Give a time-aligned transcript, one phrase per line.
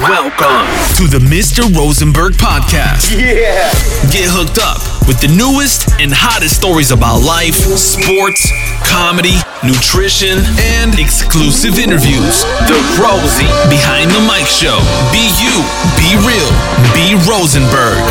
[0.00, 1.62] Welcome to the Mr.
[1.70, 3.14] Rosenberg Podcast.
[3.14, 3.70] Yeah.
[4.10, 8.50] Get hooked up with the newest and hottest stories about life, sports,
[8.82, 12.42] comedy, nutrition, and exclusive interviews.
[12.66, 14.82] The Rosie Behind the Mic Show.
[15.14, 15.54] Be you,
[15.94, 16.50] be real,
[16.90, 18.02] be Rosenberg.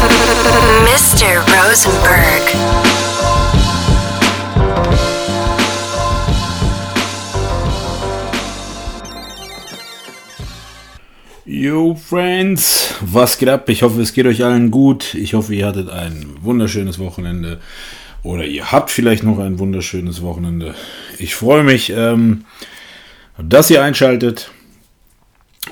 [0.88, 1.44] Mr.
[1.52, 3.03] Rosenberg.
[11.64, 13.70] Yo, Friends, was geht ab?
[13.70, 15.14] Ich hoffe, es geht euch allen gut.
[15.14, 17.62] Ich hoffe, ihr hattet ein wunderschönes Wochenende.
[18.22, 20.76] Oder ihr habt vielleicht noch ein wunderschönes Wochenende.
[21.20, 22.44] Ich freue mich, ähm,
[23.42, 24.52] dass ihr einschaltet.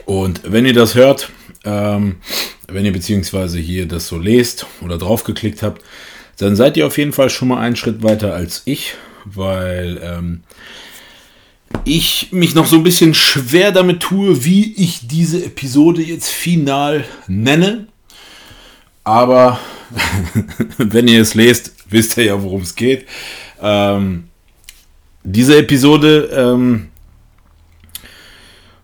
[0.06, 1.30] Und wenn ihr das hört,
[1.66, 2.22] ähm,
[2.70, 5.82] wenn ihr beziehungsweise hier das so lest oder draufgeklickt habt,
[6.38, 8.94] dann seid ihr auf jeden Fall schon mal einen Schritt weiter als ich,
[9.26, 10.44] weil ähm,
[11.84, 17.06] ich mich noch so ein bisschen schwer damit tue, wie ich diese Episode jetzt final
[17.28, 17.88] nenne.
[19.04, 19.60] Aber
[20.78, 23.06] wenn ihr es lest, wisst ihr ja, worum es geht.
[23.62, 24.26] Ähm,
[25.24, 26.90] diese Episode, ähm,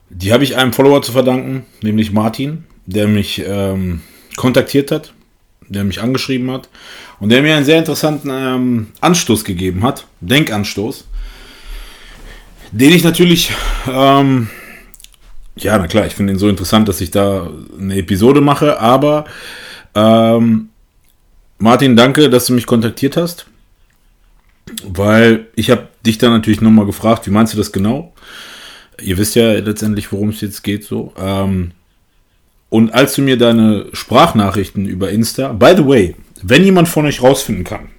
[0.10, 4.02] die habe ich einem Follower zu verdanken, nämlich Martin, der mich ähm,
[4.36, 5.14] kontaktiert hat,
[5.68, 6.70] der mich angeschrieben hat
[7.20, 11.06] und der mir einen sehr interessanten ähm, Anstoß gegeben hat, Denkanstoß
[12.72, 13.52] den ich natürlich,
[13.92, 14.50] ähm,
[15.56, 19.26] ja, na klar, ich finde ihn so interessant, dass ich da eine Episode mache, aber
[19.96, 20.70] ähm,
[21.60, 23.48] Martin, danke, dass du mich kontaktiert hast,
[24.84, 28.14] weil ich habe dich dann natürlich nochmal gefragt, wie meinst du das genau?
[29.02, 31.14] Ihr wisst ja letztendlich, worum es jetzt geht, so.
[31.18, 31.72] Ähm,
[32.70, 37.22] und als du mir deine Sprachnachrichten über Insta, by the way, wenn jemand von euch
[37.22, 37.90] rausfinden kann,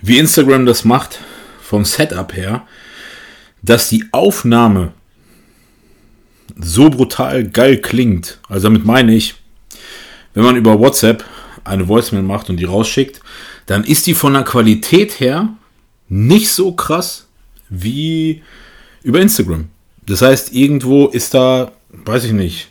[0.00, 1.20] wie Instagram das macht,
[1.60, 2.66] vom Setup her,
[3.62, 4.92] dass die Aufnahme
[6.58, 8.38] so brutal geil klingt.
[8.48, 9.34] Also damit meine ich,
[10.34, 11.24] wenn man über WhatsApp
[11.64, 13.20] eine Voicemail macht und die rausschickt,
[13.66, 15.48] dann ist die von der Qualität her
[16.08, 17.26] nicht so krass
[17.68, 18.42] wie
[19.02, 19.68] über Instagram.
[20.06, 22.68] Das heißt, irgendwo ist da, weiß ich nicht,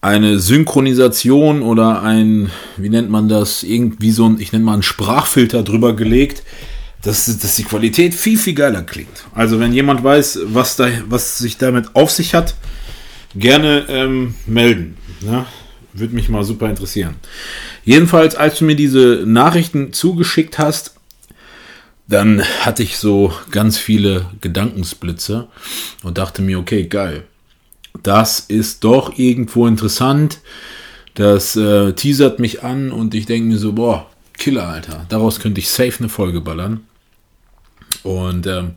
[0.00, 4.82] eine Synchronisation oder ein, wie nennt man das, irgendwie so ein, ich nenne mal einen
[4.82, 6.42] Sprachfilter drüber gelegt,
[7.04, 9.24] dass, dass die Qualität viel, viel geiler klingt.
[9.34, 12.54] Also wenn jemand weiß, was, da, was sich damit auf sich hat,
[13.34, 14.96] gerne ähm, melden.
[15.20, 15.46] Ja?
[15.92, 17.16] Würde mich mal super interessieren.
[17.84, 20.94] Jedenfalls, als du mir diese Nachrichten zugeschickt hast,
[22.08, 25.48] dann hatte ich so ganz viele Gedankensblitze
[26.02, 27.24] und dachte mir, okay, geil.
[28.02, 30.40] Das ist doch irgendwo interessant.
[31.14, 35.06] Das äh, teasert mich an und ich denke mir so, boah, Killer, Alter.
[35.08, 36.80] Daraus könnte ich safe eine Folge ballern.
[38.04, 38.72] Und ähm,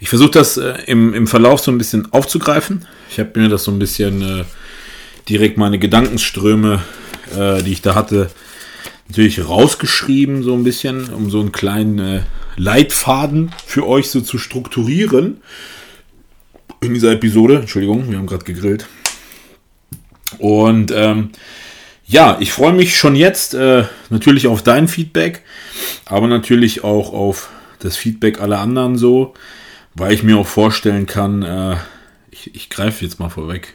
[0.00, 2.86] ich versuche das äh, im, im Verlauf so ein bisschen aufzugreifen.
[3.10, 4.44] Ich habe mir das so ein bisschen äh,
[5.28, 6.82] direkt meine Gedankenströme,
[7.38, 8.30] äh, die ich da hatte,
[9.08, 12.22] natürlich rausgeschrieben, so ein bisschen, um so einen kleinen äh,
[12.56, 15.42] Leitfaden für euch so zu strukturieren.
[16.80, 18.86] In dieser Episode, Entschuldigung, wir haben gerade gegrillt.
[20.38, 21.30] Und ähm,
[22.06, 25.42] ja, ich freue mich schon jetzt äh, natürlich auf dein Feedback,
[26.06, 27.50] aber natürlich auch auf
[27.84, 29.34] das Feedback aller anderen so,
[29.94, 31.76] weil ich mir auch vorstellen kann, äh,
[32.30, 33.74] ich, ich greife jetzt mal vorweg.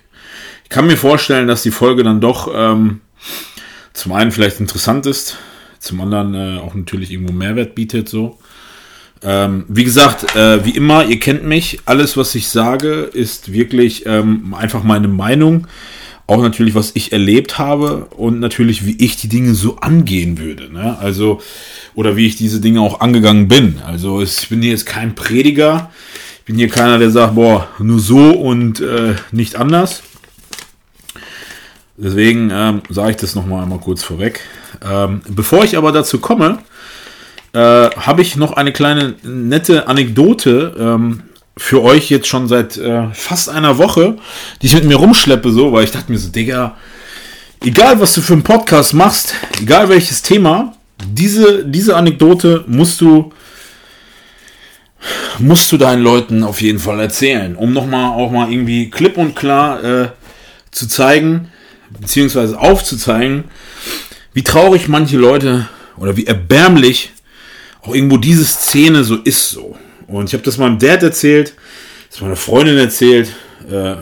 [0.64, 3.02] Ich kann mir vorstellen, dass die Folge dann doch ähm,
[3.94, 5.38] zum einen vielleicht interessant ist,
[5.80, 8.38] zum anderen äh, auch natürlich irgendwo Mehrwert bietet so.
[9.24, 11.80] Ähm, wie gesagt, äh, wie immer, ihr kennt mich.
[11.86, 15.68] Alles, was ich sage, ist wirklich ähm, einfach meine Meinung.
[16.28, 20.72] Auch natürlich, was ich erlebt habe und natürlich, wie ich die Dinge so angehen würde.
[20.72, 20.98] Ne?
[21.00, 21.42] Also,
[21.98, 23.80] oder wie ich diese Dinge auch angegangen bin.
[23.84, 25.90] Also ich bin hier jetzt kein Prediger.
[26.38, 30.04] Ich bin hier keiner, der sagt, boah, nur so und äh, nicht anders.
[31.98, 34.42] Deswegen ähm, sage ich das nochmal einmal kurz vorweg.
[34.88, 36.60] Ähm, bevor ich aber dazu komme,
[37.54, 41.24] äh, habe ich noch eine kleine nette Anekdote ähm,
[41.58, 44.18] für euch jetzt schon seit äh, fast einer Woche,
[44.62, 46.76] die ich mit mir rumschleppe, so, weil ich dachte mir so, Digga,
[47.66, 53.32] egal was du für einen Podcast machst, egal welches Thema, diese, diese Anekdote musst du,
[55.40, 59.36] musst du deinen Leuten auf jeden Fall erzählen, um nochmal auch mal irgendwie klipp und
[59.36, 60.10] klar äh,
[60.72, 61.52] zu zeigen,
[62.00, 63.46] beziehungsweise aufzuzeigen,
[64.34, 65.68] wie traurig manche Leute
[65.98, 67.12] oder wie erbärmlich
[67.82, 69.78] auch irgendwo diese Szene so ist so.
[70.08, 71.54] Und ich habe das meinem Dad erzählt,
[72.10, 73.30] das meiner Freundin erzählt.
[73.70, 73.96] Äh,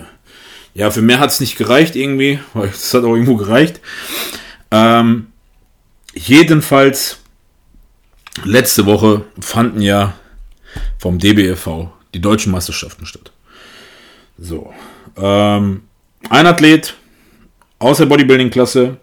[0.73, 3.79] ja, für mehr hat es nicht gereicht irgendwie, weil es hat auch irgendwo gereicht.
[4.71, 5.27] Ähm,
[6.15, 7.19] Jedenfalls,
[8.45, 10.13] letzte Woche fanden ja
[10.97, 13.31] vom DBFV die deutschen Meisterschaften statt.
[14.37, 14.73] So.
[15.17, 15.83] Ähm,
[16.29, 16.95] ein Athlet
[17.79, 18.97] aus der Bodybuilding-Klasse,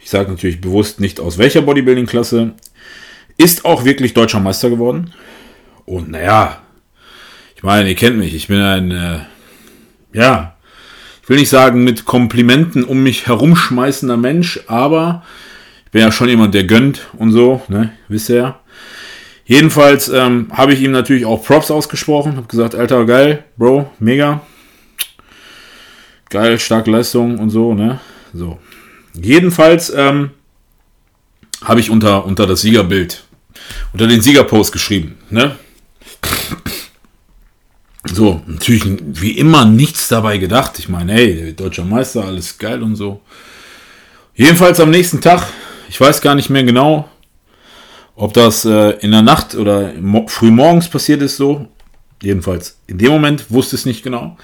[0.00, 2.54] ich sage natürlich bewusst nicht aus welcher Bodybuilding-Klasse,
[3.38, 5.12] ist auch wirklich deutscher Meister geworden.
[5.84, 6.60] Und naja,
[7.54, 9.20] ich meine, ihr kennt mich, ich bin ein, äh,
[10.12, 10.56] ja,
[11.22, 15.24] ich will nicht sagen mit Komplimenten um mich herumschmeißender Mensch, aber
[15.86, 18.60] ich bin ja schon jemand, der gönnt und so, ne, wisst ihr ja.
[19.46, 24.42] Jedenfalls ähm, habe ich ihm natürlich auch Props ausgesprochen, habe gesagt, Alter, geil, Bro, mega.
[26.28, 28.00] Geil, starke Leistung und so, ne?
[28.34, 28.58] So.
[29.14, 30.30] Jedenfalls ähm,
[31.62, 33.24] habe ich unter, unter das Siegerbild,
[33.92, 35.56] unter den Siegerpost geschrieben, ne?
[38.12, 40.78] So, natürlich wie immer nichts dabei gedacht.
[40.78, 43.20] Ich meine, hey, deutscher Meister, alles geil und so.
[44.34, 45.46] Jedenfalls am nächsten Tag,
[45.88, 47.08] ich weiß gar nicht mehr genau,
[48.14, 49.92] ob das äh, in der Nacht oder
[50.28, 51.68] früh morgens passiert ist, so.
[52.22, 54.36] Jedenfalls in dem Moment wusste es nicht genau.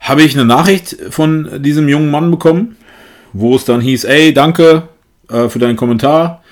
[0.00, 2.76] Habe ich eine Nachricht von diesem jungen Mann bekommen,
[3.32, 4.88] wo es dann hieß, ey, danke
[5.30, 6.42] äh, für deinen Kommentar.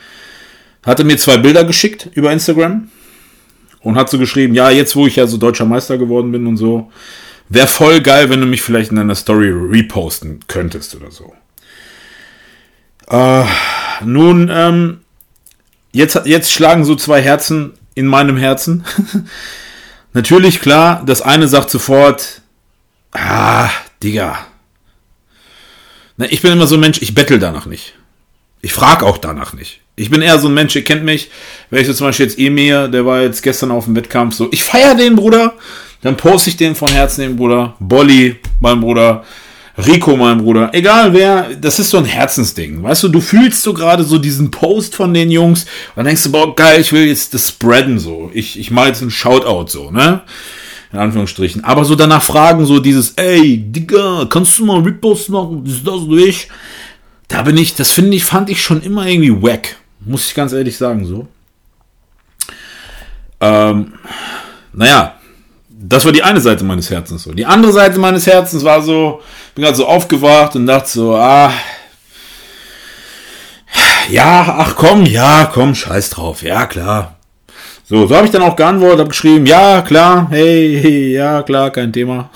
[0.82, 2.88] Hatte mir zwei Bilder geschickt über Instagram
[3.82, 6.56] und hat so geschrieben, ja, jetzt wo ich ja so deutscher Meister geworden bin und
[6.56, 6.90] so,
[7.50, 11.34] wäre voll geil, wenn du mich vielleicht in deiner Story reposten könntest oder so.
[13.08, 13.44] Äh,
[14.04, 15.00] nun, ähm,
[15.92, 18.84] jetzt, jetzt schlagen so zwei Herzen in meinem Herzen.
[20.12, 22.42] Natürlich, klar, das eine sagt sofort,
[23.12, 23.70] ah,
[24.02, 24.46] Digga.
[26.16, 27.94] Na, ich bin immer so ein Mensch, ich bettel danach nicht.
[28.60, 29.80] Ich frage auch danach nicht.
[29.96, 31.30] Ich bin eher so ein Mensch, ihr kennt mich.
[31.70, 34.48] Wenn ich so zum Beispiel jetzt Emir, der war jetzt gestern auf dem Wettkampf, so,
[34.52, 35.54] ich feiere den Bruder,
[36.00, 37.74] dann poste ich den von Herzen, den Bruder.
[37.78, 39.24] Bolly, mein Bruder.
[39.78, 40.70] Rico, mein Bruder.
[40.72, 42.82] Egal wer, das ist so ein Herzensding.
[42.82, 45.66] Weißt du, du fühlst so gerade so diesen Post von den Jungs
[45.96, 48.30] und denkst du, boah, geil, ich will jetzt das spreaden so.
[48.34, 50.22] Ich, ich mache jetzt einen Shoutout so, ne?
[50.92, 51.64] In Anführungsstrichen.
[51.64, 55.64] Aber so danach fragen, so dieses, ey, Digga, kannst du mal Repost machen?
[55.64, 56.48] Das, das, durch.
[57.28, 59.76] Da bin ich, das finde ich, fand ich schon immer irgendwie wack.
[60.00, 61.28] Muss ich ganz ehrlich sagen, so.
[63.40, 63.94] Ähm,
[64.74, 65.14] naja,
[65.84, 67.32] das war die eine Seite meines Herzens so.
[67.32, 69.20] Die andere Seite meines Herzens war so,
[69.54, 71.52] bin gerade so aufgewacht und dachte so, ah,
[74.10, 77.16] ja, ach komm, ja, komm, scheiß drauf, ja, klar.
[77.84, 81.70] So, so habe ich dann auch geantwortet, habe geschrieben, ja, klar, hey, hey, ja, klar,
[81.70, 82.30] kein Thema.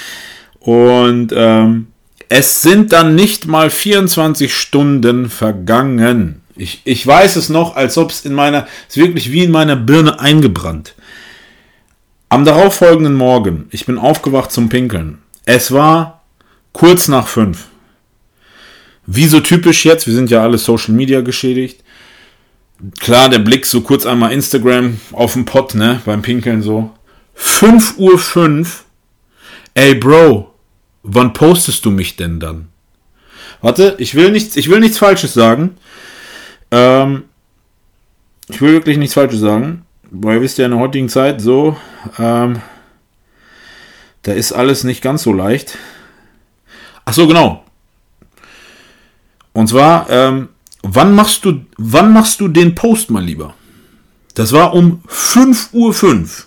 [0.60, 1.88] Und ähm,
[2.28, 6.42] es sind dann nicht mal 24 Stunden vergangen.
[6.56, 9.52] Ich, ich weiß es noch, als ob es in meiner, es ist wirklich wie in
[9.52, 10.94] meiner Birne eingebrannt.
[12.30, 15.18] Am darauffolgenden Morgen, ich bin aufgewacht zum Pinkeln.
[15.46, 16.22] Es war
[16.72, 17.68] kurz nach fünf.
[19.06, 21.82] Wie so typisch jetzt, wir sind ja alle Social Media geschädigt.
[23.00, 26.90] Klar, der Blick so kurz einmal Instagram auf den Pott, ne, beim Pinkeln so.
[27.34, 28.84] 5 Uhr 5.
[29.72, 30.52] Ey, Bro,
[31.02, 32.68] wann postest du mich denn dann?
[33.62, 35.76] Warte, ich will nichts, ich will nichts Falsches sagen.
[36.70, 37.24] Ähm,
[38.48, 39.86] ich will wirklich nichts Falsches sagen.
[40.10, 41.76] Weil ihr wisst ja in der heutigen Zeit so,
[42.18, 42.62] ähm,
[44.22, 45.76] da ist alles nicht ganz so leicht.
[47.04, 47.64] Ach so, genau.
[49.52, 50.48] Und zwar, ähm,
[50.82, 53.54] wann machst du, wann machst du den Post mal lieber?
[54.34, 55.94] Das war um 5.05 Uhr.
[55.94, 56.46] 5.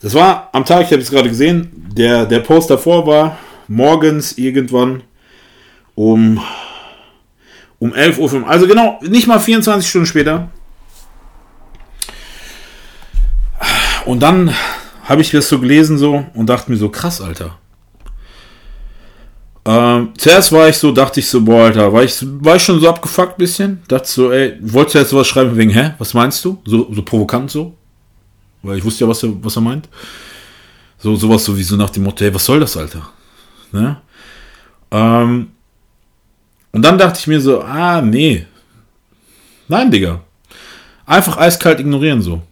[0.00, 3.38] Das war am Tag, ich habe es gerade gesehen, der, der Post davor war
[3.68, 5.02] morgens irgendwann
[5.94, 6.40] um,
[7.78, 8.48] um 11.05 Uhr.
[8.48, 10.50] Also genau, nicht mal 24 Stunden später.
[14.04, 14.54] Und dann
[15.04, 17.58] habe ich das so gelesen so und dachte mir so, krass, Alter.
[19.66, 22.80] Ähm, zuerst war ich so, dachte ich so, boah, Alter, war ich, war ich schon
[22.80, 23.82] so abgefuckt bisschen.
[23.88, 26.60] Dachte so, ey, wolltest du jetzt sowas schreiben wegen, hä, was meinst du?
[26.66, 27.74] So, so provokant so.
[28.62, 29.88] Weil ich wusste ja, was er, was er meint.
[30.98, 33.08] So, sowas so wie so nach dem Motto, ey, was soll das, Alter?
[33.72, 33.96] Ne?
[34.90, 35.50] Ähm,
[36.72, 38.46] und dann dachte ich mir so, ah, nee.
[39.68, 40.20] Nein, Digga.
[41.06, 42.42] Einfach eiskalt ignorieren so.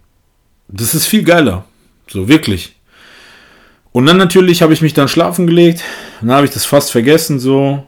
[0.72, 1.64] Das ist viel geiler.
[2.08, 2.76] So, wirklich.
[3.92, 5.82] Und dann natürlich habe ich mich dann schlafen gelegt.
[6.20, 7.86] Dann habe ich das fast vergessen, so.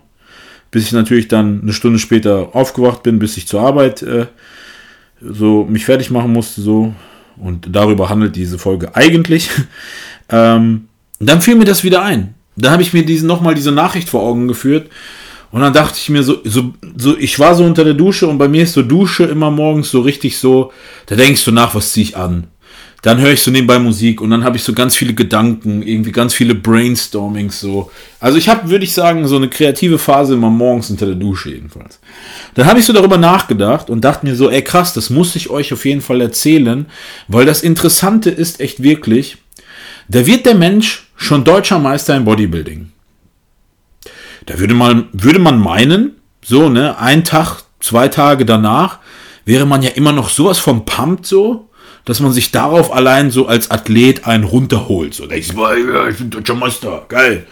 [0.71, 4.27] Bis ich natürlich dann eine Stunde später aufgewacht bin, bis ich zur Arbeit äh,
[5.21, 6.95] so mich fertig machen musste, so.
[7.37, 9.51] Und darüber handelt diese Folge eigentlich.
[10.29, 10.89] ähm,
[11.21, 12.35] dann fiel mir das wieder ein.
[12.57, 14.91] Dann habe ich mir diesen, nochmal diese Nachricht vor Augen geführt.
[15.51, 18.39] Und dann dachte ich mir so, so, so, ich war so unter der Dusche und
[18.39, 20.73] bei mir ist so Dusche immer morgens so richtig so,
[21.07, 22.49] da denkst du nach, was ziehe ich an?
[23.05, 26.11] Dann höre ich so nebenbei Musik und dann habe ich so ganz viele Gedanken, irgendwie
[26.11, 27.91] ganz viele Brainstormings so.
[28.19, 31.51] Also ich habe, würde ich sagen, so eine kreative Phase immer morgens unter der Dusche
[31.51, 32.01] jedenfalls.
[32.55, 35.51] Dann habe ich so darüber nachgedacht und dachte mir so, ey krass, das muss ich
[35.51, 36.87] euch auf jeden Fall erzählen,
[37.29, 39.37] weil das Interessante ist echt wirklich,
[40.09, 42.91] da wird der Mensch schon deutscher Meister im Bodybuilding.
[44.47, 49.01] Da würde man, würde man meinen, so, ne, ein Tag, zwei Tage danach,
[49.45, 51.69] wäre man ja immer noch sowas vom Pumpt so,
[52.05, 55.15] dass man sich darauf allein so als Athlet einen runterholt.
[55.15, 57.47] So, denkst ich bin deutscher Meister, geil.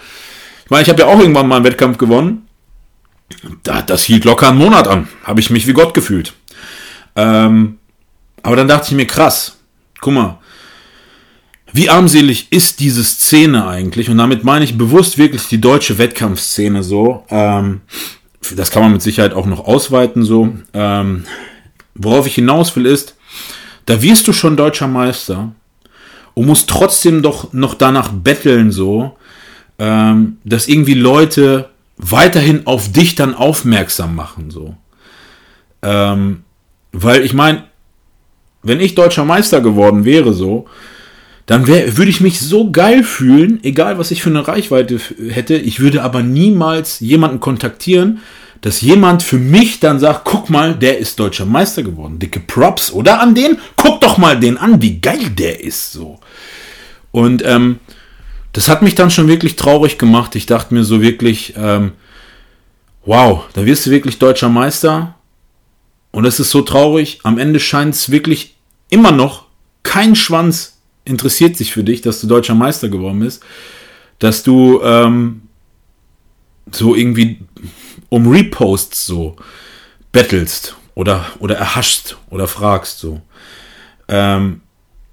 [0.64, 2.46] Ich meine, ich habe ja auch irgendwann mal einen Wettkampf gewonnen.
[3.64, 5.08] das hielt locker einen Monat an.
[5.24, 6.34] Habe ich mich wie Gott gefühlt.
[7.16, 7.78] Ähm,
[8.42, 9.58] aber dann dachte ich mir, krass,
[10.00, 10.38] guck mal,
[11.72, 14.10] wie armselig ist diese Szene eigentlich?
[14.10, 17.24] Und damit meine ich bewusst wirklich die deutsche Wettkampfszene so.
[17.30, 17.80] Ähm,
[18.54, 20.52] das kann man mit Sicherheit auch noch ausweiten so.
[20.74, 21.24] Ähm,
[21.94, 23.16] worauf ich hinaus will ist,
[23.92, 25.52] da wirst du schon deutscher Meister
[26.32, 29.18] und musst trotzdem doch noch danach betteln so,
[29.78, 31.68] ähm, dass irgendwie Leute
[31.98, 34.74] weiterhin auf dich dann aufmerksam machen so.
[35.82, 36.42] Ähm,
[36.92, 37.64] weil ich meine,
[38.62, 40.64] wenn ich deutscher Meister geworden wäre so,
[41.44, 45.56] dann wär, würde ich mich so geil fühlen, egal was ich für eine Reichweite hätte.
[45.56, 48.20] Ich würde aber niemals jemanden kontaktieren,
[48.62, 52.18] dass jemand für mich dann sagt, guck mal, der ist deutscher Meister geworden.
[52.18, 53.58] Dicke Props, oder an den?
[53.76, 56.18] Guck doch mal den an, wie geil der ist, so.
[57.10, 57.80] Und ähm,
[58.52, 60.34] das hat mich dann schon wirklich traurig gemacht.
[60.36, 61.92] Ich dachte mir so wirklich, ähm,
[63.04, 65.16] wow, da wirst du wirklich deutscher Meister.
[66.10, 67.20] Und es ist so traurig.
[67.24, 68.56] Am Ende scheint es wirklich
[68.88, 69.46] immer noch
[69.82, 73.42] kein Schwanz interessiert sich für dich, dass du deutscher Meister geworden bist,
[74.18, 75.42] dass du ähm,
[76.70, 77.40] so irgendwie
[78.12, 79.36] um Reposts so
[80.12, 83.22] bettelst oder, oder erhaschst oder fragst so.
[84.06, 84.60] Ähm,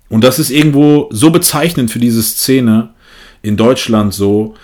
[0.10, 2.90] und das ist irgendwo so bezeichnend für diese Szene
[3.42, 4.56] in Deutschland so,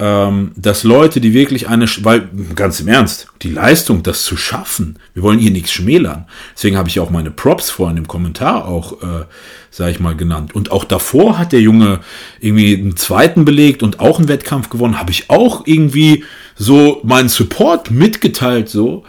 [0.00, 4.98] ähm, dass Leute, die wirklich eine, weil ganz im Ernst, die Leistung, das zu schaffen,
[5.12, 6.26] wir wollen hier nichts schmälern.
[6.56, 9.26] Deswegen habe ich auch meine Props vorhin im Kommentar auch, äh,
[9.70, 10.52] sage ich mal, genannt.
[10.52, 12.00] Und auch davor hat der Junge
[12.40, 14.98] irgendwie einen zweiten belegt und auch einen Wettkampf gewonnen.
[14.98, 16.24] Habe ich auch irgendwie
[16.56, 19.04] so meinen Support mitgeteilt so.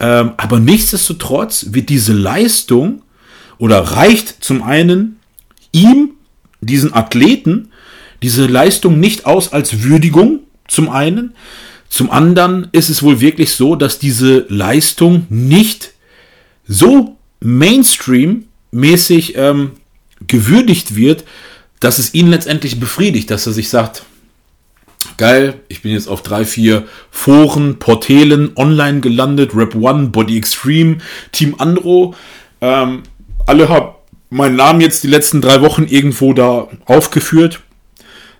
[0.00, 3.02] Ähm, aber nichtsdestotrotz wird diese Leistung
[3.58, 5.20] oder reicht zum einen
[5.72, 6.10] ihm,
[6.60, 7.70] diesen Athleten,
[8.22, 11.34] diese Leistung nicht aus als Würdigung, zum einen.
[11.88, 15.92] Zum anderen ist es wohl wirklich so, dass diese Leistung nicht
[16.66, 19.72] so Mainstream-mäßig ähm,
[20.26, 21.24] gewürdigt wird,
[21.80, 24.04] dass es ihn letztendlich befriedigt, dass er sich sagt,
[25.16, 30.98] geil, ich bin jetzt auf drei, vier Foren, Portalen online gelandet, Rap One, Body Extreme,
[31.32, 32.14] Team Andro.
[32.60, 33.02] Ähm,
[33.46, 33.94] alle haben
[34.30, 37.60] meinen Namen jetzt die letzten drei Wochen irgendwo da aufgeführt.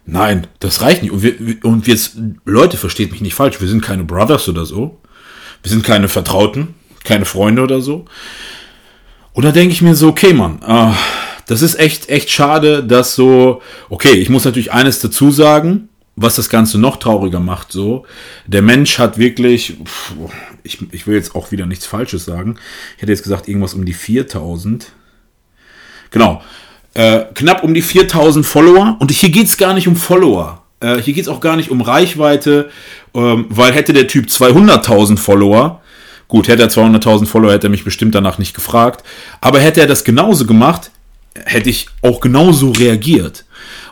[0.04, 1.12] Nein, das reicht nicht.
[1.12, 4.98] Und, wir, und jetzt, Leute, versteht mich nicht falsch, wir sind keine Brothers oder so.
[5.62, 8.06] Wir sind keine Vertrauten, keine Freunde oder so.
[9.32, 10.92] Und da denke ich mir so, okay, Mann, äh,
[11.46, 16.36] das ist echt, echt schade, dass so, okay, ich muss natürlich eines dazu sagen, was
[16.36, 18.04] das Ganze noch trauriger macht, so.
[18.46, 19.76] Der Mensch hat wirklich,
[20.62, 22.56] ich, ich will jetzt auch wieder nichts Falsches sagen.
[22.96, 24.92] Ich hätte jetzt gesagt, irgendwas um die 4000.
[26.10, 26.42] Genau
[26.94, 28.96] äh, knapp um die 4000 Follower.
[28.98, 30.62] Und hier geht es gar nicht um Follower.
[30.80, 32.70] Äh, hier geht es auch gar nicht um Reichweite,
[33.14, 35.80] ähm, weil hätte der Typ 200.000 Follower,
[36.28, 39.04] gut, hätte er 200.000 Follower, hätte er mich bestimmt danach nicht gefragt.
[39.40, 40.90] Aber hätte er das genauso gemacht,
[41.44, 43.44] hätte ich auch genauso reagiert.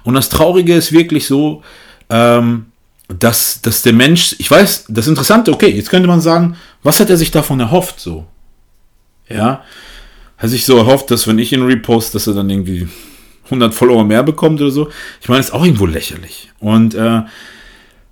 [0.02, 1.62] Und das Traurige ist wirklich so,
[2.10, 2.66] ähm,
[3.08, 7.10] dass, dass der Mensch, ich weiß, das Interessante, okay, jetzt könnte man sagen, was hat
[7.10, 8.26] er sich davon erhofft, so?
[9.28, 9.64] Ja,
[10.38, 12.88] hat sich so erhofft, dass wenn ich ihn repost, dass er dann irgendwie
[13.44, 14.88] 100 Follower mehr bekommt oder so.
[15.20, 16.50] Ich meine, ist auch irgendwo lächerlich.
[16.60, 17.22] Und äh,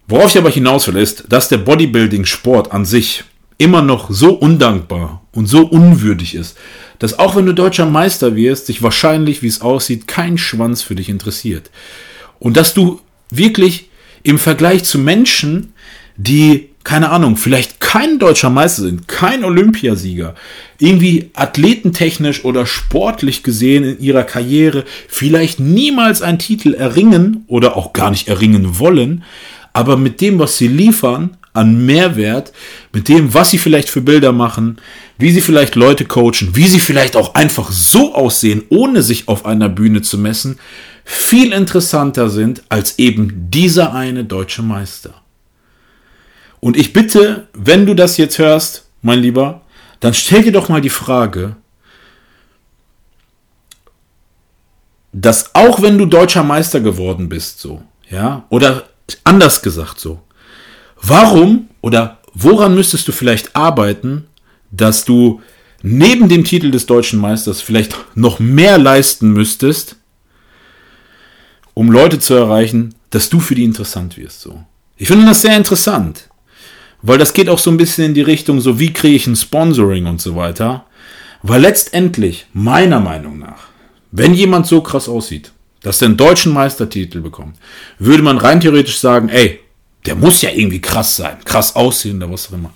[0.07, 3.25] worauf ich aber hinaus will, ist, dass der Bodybuilding-Sport an sich
[3.57, 6.57] immer noch so undankbar und so unwürdig ist,
[6.99, 10.95] dass auch wenn du deutscher Meister wirst, sich wahrscheinlich, wie es aussieht, kein Schwanz für
[10.95, 11.71] dich interessiert.
[12.38, 13.00] Und dass du
[13.31, 13.88] wirklich
[14.28, 15.73] im Vergleich zu Menschen,
[16.18, 20.35] die keine Ahnung, vielleicht kein deutscher Meister sind, kein Olympiasieger,
[20.78, 27.92] irgendwie athletentechnisch oder sportlich gesehen in ihrer Karriere vielleicht niemals einen Titel erringen oder auch
[27.92, 29.23] gar nicht erringen wollen,
[29.75, 32.52] aber mit dem, was sie liefern, an Mehrwert,
[32.92, 34.76] mit dem, was sie vielleicht für Bilder machen,
[35.18, 39.44] wie sie vielleicht Leute coachen, wie sie vielleicht auch einfach so aussehen, ohne sich auf
[39.44, 40.58] einer Bühne zu messen,
[41.10, 45.14] viel interessanter sind als eben dieser eine deutsche Meister.
[46.60, 49.62] Und ich bitte, wenn du das jetzt hörst, mein Lieber,
[50.00, 51.56] dann stell dir doch mal die Frage,
[55.14, 58.90] dass auch wenn du deutscher Meister geworden bist, so, ja, oder
[59.24, 60.20] anders gesagt so,
[61.00, 64.26] warum oder woran müsstest du vielleicht arbeiten,
[64.70, 65.40] dass du
[65.82, 69.98] neben dem Titel des deutschen Meisters vielleicht noch mehr leisten müsstest,
[71.78, 74.64] um Leute zu erreichen, dass du für die interessant wirst, so.
[74.97, 76.28] Ich finde das sehr interessant.
[77.02, 79.37] weil das geht auch so ein bisschen in die Richtung, so wie kriege ich ein
[79.37, 80.87] Sponsoring und so weiter.
[81.44, 83.68] Weil letztendlich, meiner Meinung nach,
[84.11, 87.56] wenn jemand so krass aussieht, dass er einen deutschen Meistertitel bekommt,
[88.00, 89.61] würde man rein theoretisch sagen, ey,
[90.04, 92.73] der muss ja irgendwie krass sein, krass aussehen oder was auch immer.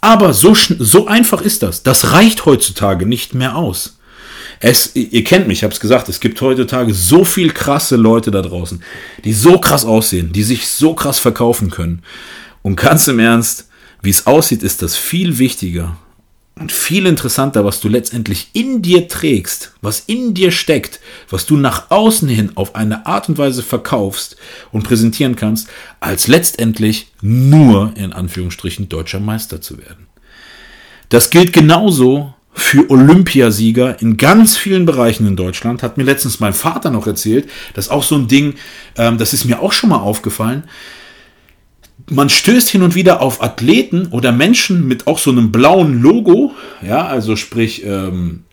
[0.00, 1.82] Aber so, so einfach ist das.
[1.82, 3.95] Das reicht heutzutage nicht mehr aus.
[4.60, 8.30] Es, ihr kennt mich, ich habe es gesagt, es gibt heutzutage so viel krasse Leute
[8.30, 8.82] da draußen,
[9.24, 12.02] die so krass aussehen, die sich so krass verkaufen können.
[12.62, 13.68] Und ganz im Ernst,
[14.02, 15.98] wie es aussieht, ist das viel wichtiger
[16.58, 21.56] und viel interessanter, was du letztendlich in dir trägst, was in dir steckt, was du
[21.58, 24.36] nach außen hin auf eine Art und Weise verkaufst
[24.72, 25.68] und präsentieren kannst,
[26.00, 30.06] als letztendlich nur in Anführungsstrichen deutscher Meister zu werden.
[31.10, 35.82] Das gilt genauso für Olympiasieger in ganz vielen Bereichen in Deutschland.
[35.82, 37.50] Hat mir letztens mein Vater noch erzählt.
[37.74, 38.54] Das ist auch so ein Ding,
[38.96, 40.64] ähm, das ist mir auch schon mal aufgefallen.
[42.08, 46.54] Man stößt hin und wieder auf Athleten oder Menschen mit auch so einem blauen Logo.
[46.80, 48.45] Ja, also sprich, ähm,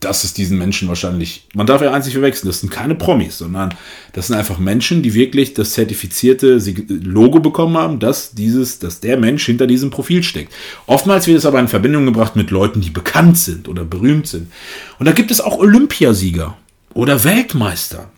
[0.00, 3.74] das ist diesen Menschen wahrscheinlich, man darf ja nicht verwechseln, das sind keine Promis, sondern
[4.12, 9.16] das sind einfach Menschen, die wirklich das zertifizierte Logo bekommen haben, dass dieses, dass der
[9.16, 10.52] Mensch hinter diesem Profil steckt.
[10.86, 14.52] Oftmals wird es aber in Verbindung gebracht mit Leuten, die bekannt sind oder berühmt sind.
[14.98, 16.56] Und da gibt es auch Olympiasieger
[16.92, 18.10] oder Weltmeister.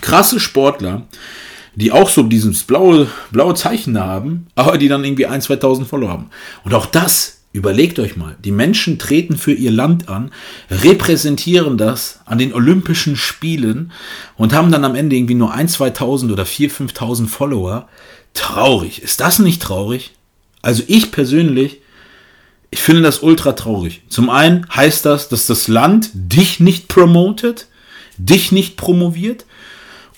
[0.00, 1.06] Krasse Sportler,
[1.76, 6.10] die auch so dieses blaue, blaue Zeichen haben, aber die dann irgendwie ein, 2000 Follower
[6.10, 6.30] haben.
[6.64, 10.30] Und auch das Überlegt euch mal, die Menschen treten für ihr Land an,
[10.70, 13.90] repräsentieren das an den Olympischen Spielen
[14.36, 17.88] und haben dann am Ende irgendwie nur 1, 2000 oder 4, 5000 Follower.
[18.34, 19.02] Traurig.
[19.02, 20.12] Ist das nicht traurig?
[20.62, 21.80] Also ich persönlich,
[22.70, 24.02] ich finde das ultra traurig.
[24.08, 27.66] Zum einen heißt das, dass das Land dich nicht promotet,
[28.16, 29.44] dich nicht promoviert.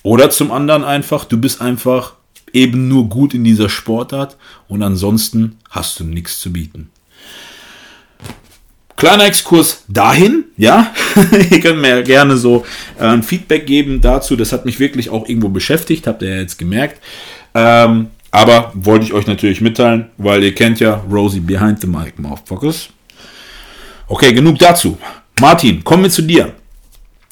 [0.03, 2.13] Oder zum anderen einfach, du bist einfach
[2.53, 4.37] eben nur gut in dieser Sportart
[4.69, 6.92] und ansonsten hast du nichts zu bieten.
[9.03, 10.95] Kleiner Exkurs dahin, ja.
[11.51, 12.65] ihr könnt mir gerne so
[13.01, 14.37] äh, ein Feedback geben dazu.
[14.37, 17.03] Das hat mich wirklich auch irgendwo beschäftigt, habt ihr ja jetzt gemerkt.
[17.53, 22.13] Ähm, aber wollte ich euch natürlich mitteilen, weil ihr kennt ja Rosie Behind the Mic
[22.45, 22.91] Focus.
[24.07, 24.97] Okay, genug dazu.
[25.41, 26.53] Martin, kommen wir zu dir.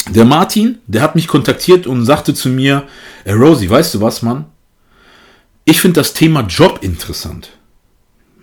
[0.09, 2.83] Der Martin, der hat mich kontaktiert und sagte zu mir,
[3.23, 4.47] hey Rosie, weißt du was, Mann?
[5.65, 7.51] Ich finde das Thema Job interessant.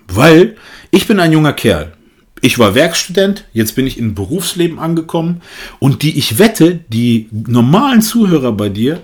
[0.07, 0.55] Weil
[0.91, 1.91] ich bin ein junger Kerl
[2.41, 5.41] ich war Werkstudent, jetzt bin ich im Berufsleben angekommen
[5.79, 9.01] und die, ich wette, die normalen Zuhörer bei dir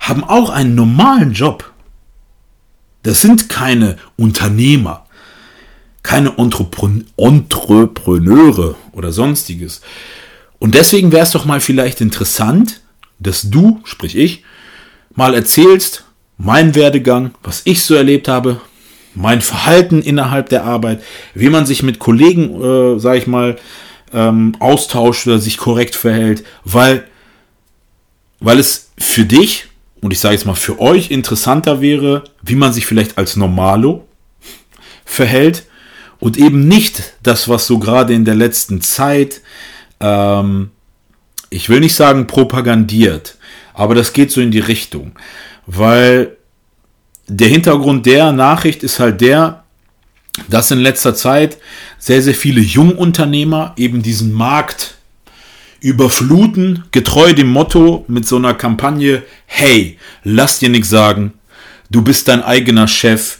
[0.00, 1.72] haben auch einen normalen Job.
[3.02, 5.06] Das sind keine Unternehmer,
[6.02, 9.80] keine Entrepreneure oder sonstiges.
[10.58, 12.80] Und deswegen wäre es doch mal vielleicht interessant,
[13.18, 14.42] dass du, sprich ich,
[15.14, 16.04] mal erzählst,
[16.38, 18.60] meinen Werdegang, was ich so erlebt habe,
[19.16, 21.02] mein Verhalten innerhalb der Arbeit,
[21.34, 23.56] wie man sich mit Kollegen, äh, sag ich mal,
[24.12, 27.04] ähm, austauscht oder sich korrekt verhält, weil,
[28.38, 29.66] weil es für dich
[30.00, 34.06] und ich sage jetzt mal für euch interessanter wäre, wie man sich vielleicht als Normalo
[35.04, 35.64] verhält
[36.20, 39.40] und eben nicht das, was so gerade in der letzten Zeit,
[40.00, 40.70] ähm,
[41.48, 43.38] ich will nicht sagen propagandiert,
[43.72, 45.12] aber das geht so in die Richtung,
[45.66, 46.35] weil
[47.28, 49.64] der Hintergrund der Nachricht ist halt der,
[50.48, 51.58] dass in letzter Zeit
[51.98, 54.96] sehr, sehr viele Jungunternehmer eben diesen Markt
[55.80, 61.32] überfluten, getreu dem Motto mit so einer Kampagne, hey, lass dir nichts sagen,
[61.90, 63.38] du bist dein eigener Chef,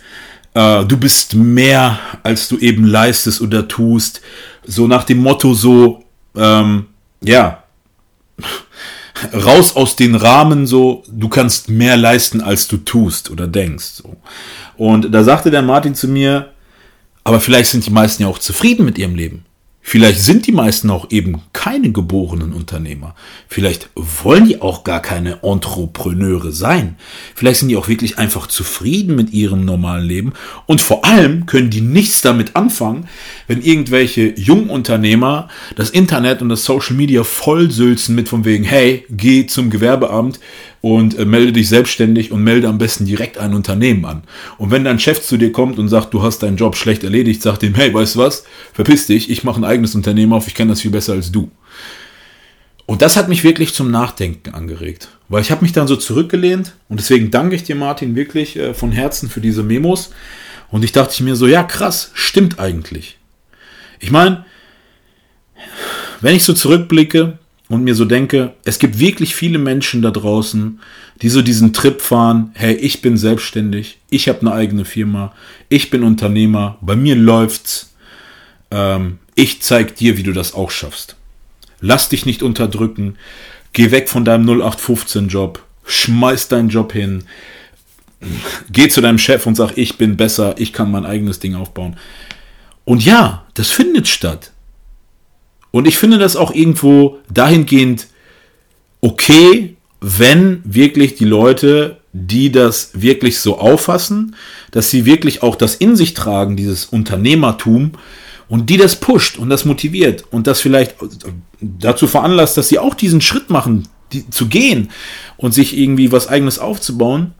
[0.55, 4.21] äh, du bist mehr, als du eben leistest oder tust,
[4.65, 6.87] so nach dem Motto so, ähm,
[7.21, 7.63] ja,
[9.33, 13.87] raus aus den Rahmen so, du kannst mehr leisten, als du tust oder denkst.
[13.87, 14.17] So.
[14.77, 16.51] Und da sagte der Martin zu mir,
[17.25, 19.45] aber vielleicht sind die meisten ja auch zufrieden mit ihrem Leben.
[19.89, 23.15] Vielleicht sind die meisten auch eben keine geborenen Unternehmer.
[23.47, 26.97] Vielleicht wollen die auch gar keine Entrepreneure sein.
[27.37, 30.33] Vielleicht sind die auch wirklich einfach zufrieden mit ihrem normalen Leben.
[30.67, 33.07] Und vor allem können die nichts damit anfangen,
[33.47, 39.47] wenn irgendwelche Jungunternehmer das Internet und das Social Media vollsülzen mit von wegen, hey, geh
[39.47, 40.41] zum Gewerbeamt,
[40.81, 44.23] und äh, melde dich selbstständig und melde am besten direkt ein Unternehmen an.
[44.59, 47.43] Und wenn dein Chef zu dir kommt und sagt, du hast deinen Job schlecht erledigt,
[47.43, 50.55] sag ihm, hey, weißt du was, verpiss dich, ich mache ein eigenes Unternehmen auf, ich
[50.55, 51.51] kenne das viel besser als du.
[52.87, 56.75] Und das hat mich wirklich zum Nachdenken angeregt, weil ich habe mich dann so zurückgelehnt
[56.89, 60.11] und deswegen danke ich dir, Martin, wirklich äh, von Herzen für diese Memos.
[60.71, 63.19] Und ich dachte mir so, ja krass, stimmt eigentlich.
[63.99, 64.45] Ich meine,
[66.21, 70.81] wenn ich so zurückblicke, und mir so denke, es gibt wirklich viele Menschen da draußen,
[71.23, 75.33] die so diesen Trip fahren, hey, ich bin selbstständig, ich habe eine eigene Firma,
[75.69, 77.95] ich bin Unternehmer, bei mir läuft's,
[78.71, 81.17] ähm, ich zeig dir, wie du das auch schaffst.
[81.81, 83.17] Lass dich nicht unterdrücken,
[83.73, 87.25] geh weg von deinem 0815-Job, schmeiß deinen Job hin,
[88.71, 91.97] geh zu deinem Chef und sag, ich bin besser, ich kann mein eigenes Ding aufbauen.
[92.85, 94.53] Und ja, das findet statt.
[95.71, 98.09] Und ich finde das auch irgendwo dahingehend
[99.01, 104.37] okay, wenn wirklich die Leute, die das wirklich so auffassen,
[104.71, 107.93] dass sie wirklich auch das in sich tragen, dieses Unternehmertum,
[108.49, 110.95] und die das pusht und das motiviert und das vielleicht
[111.61, 114.91] dazu veranlasst, dass sie auch diesen Schritt machen, die, zu gehen
[115.37, 117.35] und sich irgendwie was eigenes aufzubauen.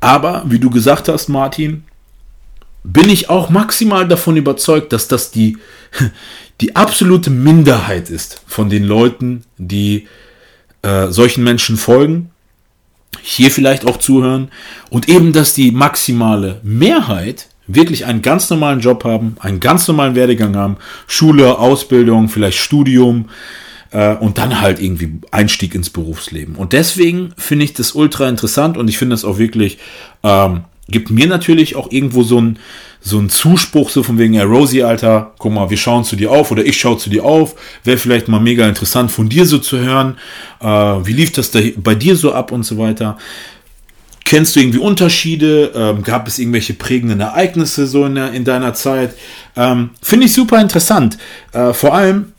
[0.00, 1.84] Aber, wie du gesagt hast, Martin,
[2.84, 5.56] bin ich auch maximal davon überzeugt, dass das die,
[6.60, 10.06] die absolute Minderheit ist von den Leuten, die
[10.82, 12.30] äh, solchen Menschen folgen,
[13.22, 14.50] hier vielleicht auch zuhören
[14.90, 20.14] und eben, dass die maximale Mehrheit wirklich einen ganz normalen Job haben, einen ganz normalen
[20.14, 23.30] Werdegang haben, Schule, Ausbildung, vielleicht Studium
[23.92, 26.56] äh, und dann halt irgendwie Einstieg ins Berufsleben.
[26.56, 29.78] Und deswegen finde ich das ultra interessant und ich finde das auch wirklich
[30.22, 32.58] ähm, gibt mir natürlich auch irgendwo so ein,
[33.00, 36.30] so ein Zuspruch, so von wegen, ja, Rosie, Alter, guck mal, wir schauen zu dir
[36.30, 37.54] auf oder ich schaue zu dir auf.
[37.84, 40.16] Wäre vielleicht mal mega interessant von dir so zu hören.
[40.60, 43.18] Äh, wie lief das da bei dir so ab und so weiter?
[44.24, 45.72] Kennst du irgendwie Unterschiede?
[45.74, 49.14] Ähm, gab es irgendwelche prägenden Ereignisse so in, der, in deiner Zeit?
[49.54, 51.18] Ähm, Finde ich super interessant.
[51.52, 52.33] Äh, vor allem,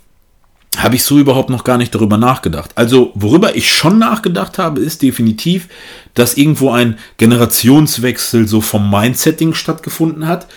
[0.77, 2.71] habe ich so überhaupt noch gar nicht darüber nachgedacht.
[2.75, 5.67] Also worüber ich schon nachgedacht habe, ist definitiv,
[6.13, 10.47] dass irgendwo ein Generationswechsel so vom Mindsetting stattgefunden hat.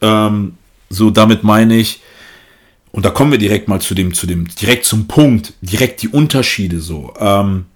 [0.00, 0.54] Ähm,
[0.90, 2.00] so damit meine ich,
[2.90, 6.08] und da kommen wir direkt mal zu dem, zu dem, direkt zum Punkt, direkt die
[6.08, 7.12] Unterschiede so.
[7.18, 7.66] Ähm,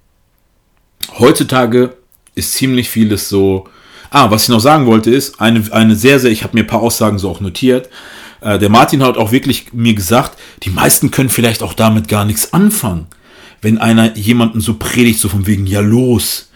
[1.19, 1.97] heutzutage
[2.35, 3.69] ist ziemlich vieles so.
[4.11, 6.67] Ah, was ich noch sagen wollte ist, eine, eine sehr, sehr, ich habe mir ein
[6.67, 7.89] paar Aussagen so auch notiert.
[8.43, 12.25] Äh, der Martin hat auch wirklich mir gesagt, die meisten können vielleicht auch damit gar
[12.25, 13.07] nichts anfangen.
[13.61, 16.51] Wenn einer jemanden so predigt, so von wegen, ja los,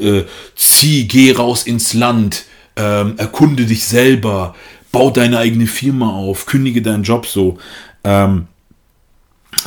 [0.00, 0.22] äh,
[0.54, 2.44] zieh, geh raus ins Land,
[2.76, 4.54] ähm, erkunde dich selber,
[4.92, 7.58] bau deine eigene Firma auf, kündige deinen Job so.
[8.04, 8.46] Ähm,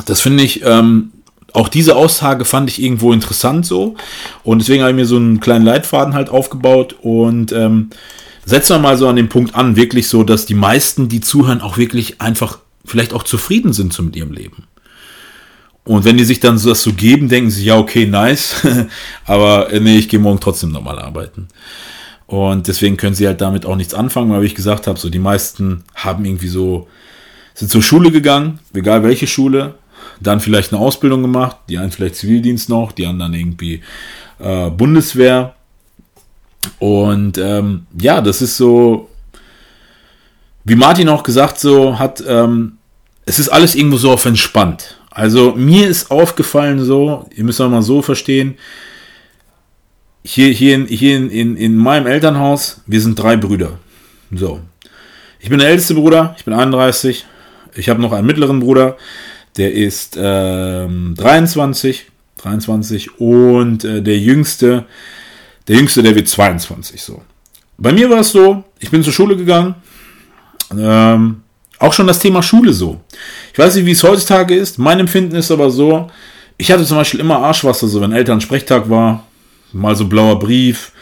[0.06, 1.12] das finde ich, ähm,
[1.52, 3.96] auch diese Aussage fand ich irgendwo interessant so.
[4.42, 7.90] Und deswegen habe ich mir so einen kleinen Leitfaden halt aufgebaut und ähm,
[8.44, 11.60] setzen wir mal so an den Punkt an, wirklich so, dass die meisten, die zuhören,
[11.60, 14.64] auch wirklich einfach vielleicht auch zufrieden sind so mit ihrem Leben.
[15.84, 18.66] Und wenn die sich dann das so geben, denken sie, ja, okay, nice,
[19.26, 21.48] aber äh, nee, ich gehe morgen trotzdem nochmal arbeiten.
[22.26, 25.10] Und deswegen können sie halt damit auch nichts anfangen, weil wie ich gesagt habe, so
[25.10, 26.88] die meisten haben irgendwie so,
[27.54, 29.74] sind zur Schule gegangen, egal welche Schule,
[30.20, 33.82] dann vielleicht eine Ausbildung gemacht, die einen vielleicht Zivildienst noch, die anderen irgendwie
[34.38, 35.56] äh, Bundeswehr
[36.82, 39.08] und ähm, ja, das ist so,
[40.64, 42.78] wie Martin auch gesagt so hat, ähm,
[43.24, 44.98] es ist alles irgendwo so auf entspannt.
[45.08, 48.56] Also mir ist aufgefallen so, ihr müsst auch mal so verstehen,
[50.24, 53.78] hier, hier, in, hier in, in, in meinem Elternhaus, wir sind drei Brüder.
[54.32, 54.58] So.
[55.38, 57.24] Ich bin der älteste Bruder, ich bin 31.
[57.76, 58.96] Ich habe noch einen mittleren Bruder,
[59.56, 62.06] der ist ähm, 23,
[62.38, 64.86] 23 und äh, der jüngste,
[65.68, 67.22] der Jüngste, der wird 22 so.
[67.78, 69.74] Bei mir war es so, ich bin zur Schule gegangen.
[70.76, 71.42] Ähm,
[71.78, 73.00] auch schon das Thema Schule so.
[73.52, 74.78] Ich weiß nicht, wie es heutzutage ist.
[74.78, 76.08] Mein Empfinden ist aber so,
[76.56, 79.24] ich hatte zum Beispiel immer Arschwasser, so wenn Eltern Sprechtag war,
[79.72, 80.92] mal so blauer Brief.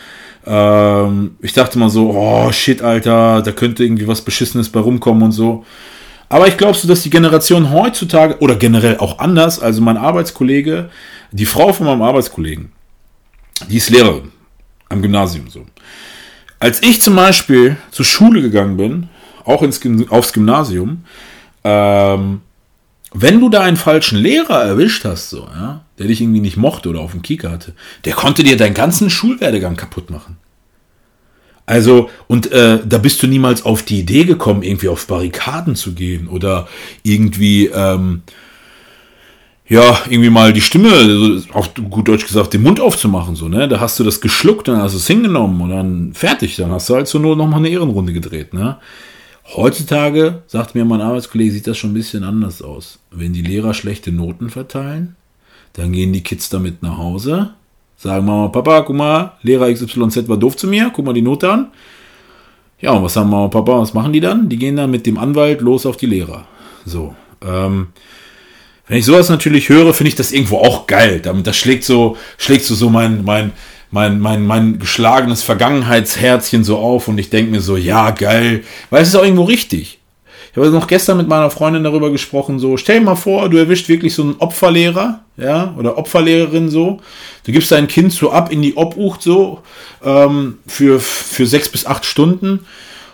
[0.46, 5.23] Ähm, ich dachte mal so, oh shit, Alter, da könnte irgendwie was Beschissenes bei rumkommen
[5.23, 5.64] und so.
[6.29, 10.88] Aber ich glaube so, dass die Generation heutzutage, oder generell auch anders, also mein Arbeitskollege,
[11.33, 12.73] die Frau von meinem Arbeitskollegen,
[13.68, 14.31] die ist Lehrerin
[14.90, 15.64] am Gymnasium so.
[16.59, 19.09] Als ich zum Beispiel zur Schule gegangen bin,
[19.44, 21.05] auch ins, aufs Gymnasium,
[21.64, 22.42] ähm,
[23.12, 26.88] wenn du da einen falschen Lehrer erwischt hast, so, ja, der dich irgendwie nicht mochte
[26.88, 27.74] oder auf dem Kieker hatte,
[28.05, 30.37] der konnte dir deinen ganzen Schulwerdegang kaputt machen.
[31.66, 35.92] Also, und äh, da bist du niemals auf die Idee gekommen, irgendwie auf Barrikaden zu
[35.92, 36.68] gehen oder
[37.03, 38.22] irgendwie, ähm,
[39.71, 43.69] ja, irgendwie mal die Stimme, auf gut Deutsch gesagt, den Mund aufzumachen, so, ne?
[43.69, 46.91] Da hast du das geschluckt, dann hast du es hingenommen und dann fertig, dann hast
[46.91, 48.79] du halt so nur noch mal eine Ehrenrunde gedreht, ne?
[49.55, 52.99] Heutzutage, sagt mir mein Arbeitskollege, sieht das schon ein bisschen anders aus.
[53.13, 55.15] Wenn die Lehrer schlechte Noten verteilen,
[55.75, 57.51] dann gehen die Kids damit nach Hause,
[57.97, 61.49] sagen Mama, Papa, guck mal, Lehrer XYZ war doof zu mir, guck mal die Note
[61.49, 61.69] an.
[62.81, 64.49] Ja, und was sagen Mama, Papa, was machen die dann?
[64.49, 66.49] Die gehen dann mit dem Anwalt los auf die Lehrer.
[66.85, 67.89] So, ähm,
[68.90, 71.20] Wenn ich sowas natürlich höre, finde ich das irgendwo auch geil.
[71.22, 73.53] Damit das schlägt so, schlägt so, so mein, mein,
[73.92, 78.64] mein, mein, mein geschlagenes Vergangenheitsherzchen so auf und ich denke mir so, ja, geil.
[78.90, 80.00] Weil es ist auch irgendwo richtig.
[80.50, 83.59] Ich habe noch gestern mit meiner Freundin darüber gesprochen, so, stell dir mal vor, du
[83.59, 86.98] erwischt wirklich so einen Opferlehrer, ja, oder Opferlehrerin so.
[87.46, 89.61] Du gibst dein Kind so ab in die Obucht so,
[90.05, 92.66] ähm, für, für sechs bis acht Stunden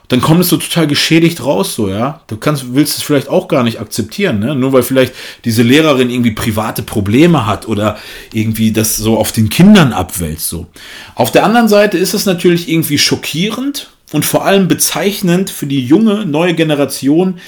[0.09, 2.21] dann es so total geschädigt raus, so, ja.
[2.29, 4.55] Du kannst, willst es vielleicht auch gar nicht akzeptieren, ne?
[4.55, 5.15] Nur weil vielleicht
[5.45, 7.99] diese Lehrerin irgendwie private Probleme hat oder
[8.33, 10.67] irgendwie das so auf den Kindern abwälzt, so.
[11.15, 15.85] Auf der anderen Seite ist es natürlich irgendwie schockierend und vor allem bezeichnend für die
[15.85, 17.41] junge, neue Generation,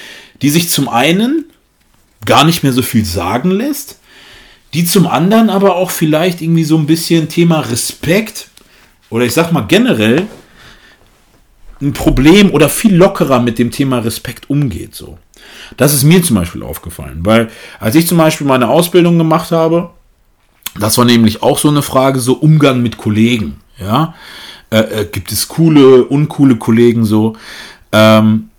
[0.42, 1.44] die sich zum einen
[2.24, 3.98] gar nicht mehr so viel sagen lässt,
[4.74, 8.48] die zum anderen aber auch vielleicht irgendwie so ein bisschen Thema Respekt
[9.10, 10.26] oder ich sag mal generell
[11.80, 14.94] ein Problem oder viel lockerer mit dem Thema Respekt umgeht.
[14.94, 15.18] So.
[15.76, 19.90] Das ist mir zum Beispiel aufgefallen, weil als ich zum Beispiel meine Ausbildung gemacht habe,
[20.78, 23.60] das war nämlich auch so eine Frage, so Umgang mit Kollegen.
[23.80, 24.14] Ja,
[24.70, 27.36] äh, äh, gibt es coole, uncoole Kollegen so.
[27.92, 28.50] Ähm,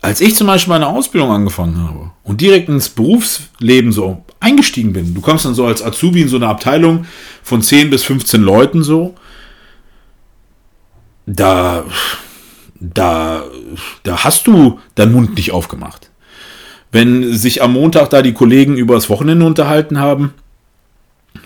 [0.00, 5.14] als ich zum Beispiel meine Ausbildung angefangen habe und direkt ins Berufsleben so eingestiegen bin,
[5.14, 7.06] du kommst dann so als Azubi in so eine Abteilung
[7.42, 9.14] von 10 bis 15 Leuten so,
[11.28, 11.84] da,
[12.80, 13.44] da,
[14.02, 16.10] da hast du deinen Mund nicht aufgemacht.
[16.90, 20.32] Wenn sich am Montag da die Kollegen über das Wochenende unterhalten haben,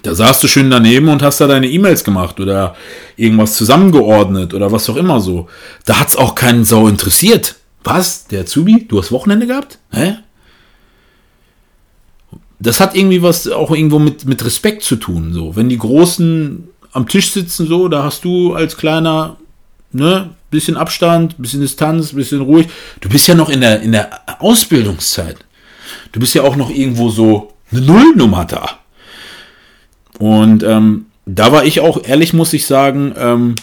[0.02, 2.76] da saßt du schön daneben und hast da deine E-Mails gemacht oder
[3.16, 5.48] irgendwas zusammengeordnet oder was auch immer so.
[5.84, 7.56] Da hat's auch keinen Sau interessiert.
[7.82, 8.28] Was?
[8.28, 8.86] Der Zubi?
[8.88, 9.80] Du hast Wochenende gehabt?
[9.90, 10.18] Hä?
[12.60, 15.32] Das hat irgendwie was auch irgendwo mit, mit Respekt zu tun.
[15.32, 19.36] So, wenn die Großen am Tisch sitzen, so, da hast du als kleiner
[19.92, 22.68] ne, bisschen Abstand, bisschen Distanz, bisschen ruhig.
[23.00, 25.36] Du bist ja noch in der, in der Ausbildungszeit.
[26.12, 28.78] Du bist ja auch noch irgendwo so eine Nullnummer da.
[30.18, 33.54] Und ähm, da war ich auch, ehrlich muss ich sagen, ähm,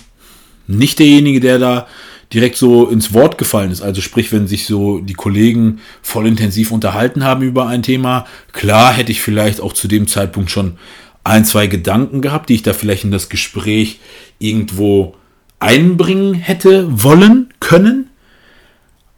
[0.67, 1.87] nicht derjenige, der da
[2.33, 3.81] direkt so ins Wort gefallen ist.
[3.81, 8.93] Also sprich, wenn sich so die Kollegen voll intensiv unterhalten haben über ein Thema, klar
[8.93, 10.77] hätte ich vielleicht auch zu dem Zeitpunkt schon
[11.23, 13.99] ein, zwei Gedanken gehabt, die ich da vielleicht in das Gespräch
[14.37, 15.15] irgendwo
[15.59, 18.09] einbringen hätte wollen können,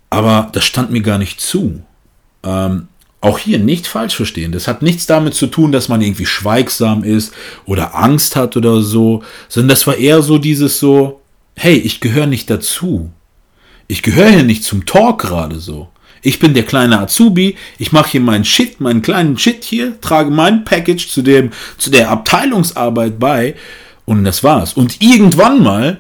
[0.10, 1.82] aber das stand mir gar nicht zu.
[2.44, 2.88] Ähm,
[3.22, 4.52] auch hier nicht falsch verstehen.
[4.52, 7.34] Das hat nichts damit zu tun, dass man irgendwie schweigsam ist
[7.66, 11.22] oder Angst hat oder so, sondern das war eher so dieses so,
[11.56, 13.12] hey, ich gehöre nicht dazu.
[13.88, 15.90] Ich gehöre hier nicht zum Talk gerade so.
[16.24, 20.30] Ich bin der kleine Azubi, ich mache hier meinen Shit, meinen kleinen Shit hier, trage
[20.30, 23.56] mein Package zu dem, zu der Abteilungsarbeit bei
[24.06, 24.74] und das war's.
[24.74, 26.00] Und irgendwann mal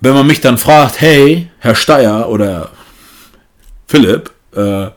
[0.00, 2.70] wenn man mich dann fragt, hey, Herr Steyer oder
[3.86, 4.88] Philipp, äh,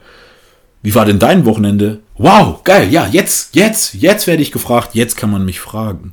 [0.82, 2.00] wie war denn dein Wochenende?
[2.18, 6.12] Wow, geil, ja, jetzt, jetzt, jetzt werde ich gefragt, jetzt kann man mich fragen.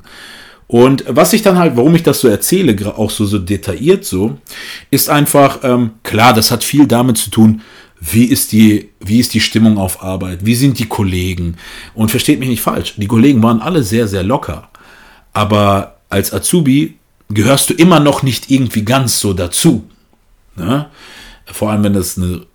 [0.68, 4.38] Und was ich dann halt, warum ich das so erzähle, auch so, so detailliert so,
[4.92, 7.62] ist einfach, ähm, klar, das hat viel damit zu tun,
[8.00, 11.58] wie ist die, wie ist die Stimmung auf Arbeit, wie sind die Kollegen.
[11.96, 14.70] Und versteht mich nicht falsch, die Kollegen waren alle sehr, sehr locker.
[15.34, 16.99] Aber als Azubi
[17.30, 19.86] gehörst du immer noch nicht irgendwie ganz so dazu.
[20.56, 20.88] Ne?
[21.46, 22.46] Vor allem, wenn das eine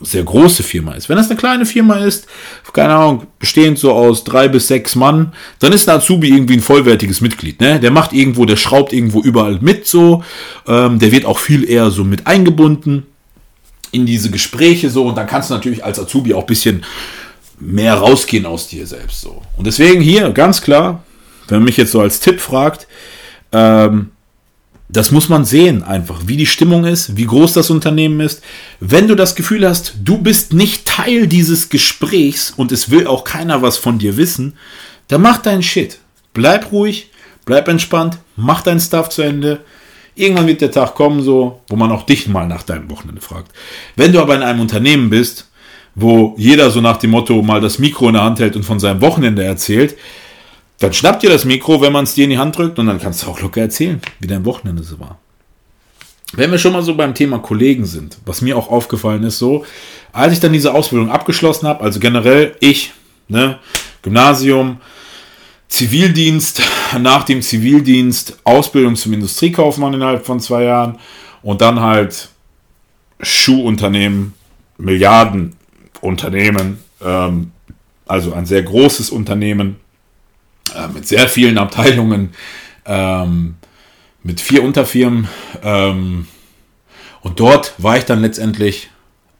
[0.00, 1.08] sehr große Firma ist.
[1.08, 2.26] Wenn das eine kleine Firma ist,
[2.72, 6.60] keine Ahnung, bestehend so aus drei bis sechs Mann, dann ist ein Azubi irgendwie ein
[6.60, 7.60] vollwertiges Mitglied.
[7.60, 7.78] Ne?
[7.78, 10.24] Der macht irgendwo, der schraubt irgendwo überall mit so.
[10.66, 13.06] Ähm, der wird auch viel eher so mit eingebunden
[13.92, 15.06] in diese Gespräche so.
[15.06, 16.84] Und dann kannst du natürlich als Azubi auch ein bisschen
[17.60, 19.42] mehr rausgehen aus dir selbst so.
[19.56, 21.04] Und deswegen hier ganz klar,
[21.48, 22.88] wenn man mich jetzt so als Tipp fragt,
[23.52, 24.10] ähm,
[24.92, 28.42] das muss man sehen einfach, wie die Stimmung ist, wie groß das Unternehmen ist.
[28.78, 33.24] Wenn du das Gefühl hast, du bist nicht Teil dieses Gesprächs und es will auch
[33.24, 34.52] keiner was von dir wissen,
[35.08, 35.98] dann mach deinen Shit.
[36.34, 37.08] Bleib ruhig,
[37.46, 39.60] bleib entspannt, mach dein Stuff zu Ende.
[40.14, 43.50] Irgendwann wird der Tag kommen, so, wo man auch dich mal nach deinem Wochenende fragt.
[43.96, 45.48] Wenn du aber in einem Unternehmen bist,
[45.94, 48.78] wo jeder so nach dem Motto mal das Mikro in der Hand hält und von
[48.78, 49.96] seinem Wochenende erzählt,
[50.82, 53.00] dann schnappt dir das Mikro, wenn man es dir in die Hand drückt und dann
[53.00, 55.18] kannst du auch locker erzählen, wie dein Wochenende so war.
[56.34, 59.64] Wenn wir schon mal so beim Thema Kollegen sind, was mir auch aufgefallen ist, so,
[60.12, 62.92] als ich dann diese Ausbildung abgeschlossen habe, also generell ich,
[63.28, 63.58] ne,
[64.02, 64.78] Gymnasium,
[65.68, 66.62] Zivildienst,
[67.00, 70.98] nach dem Zivildienst Ausbildung zum Industriekaufmann innerhalb von zwei Jahren
[71.42, 72.28] und dann halt
[73.20, 74.34] Schuhunternehmen,
[74.78, 77.52] Milliardenunternehmen, ähm,
[78.06, 79.76] also ein sehr großes Unternehmen,
[80.74, 82.30] äh, mit sehr vielen Abteilungen,
[82.86, 83.56] ähm,
[84.22, 85.28] mit vier Unterfirmen.
[85.62, 86.26] Ähm,
[87.20, 88.90] und dort war ich dann letztendlich,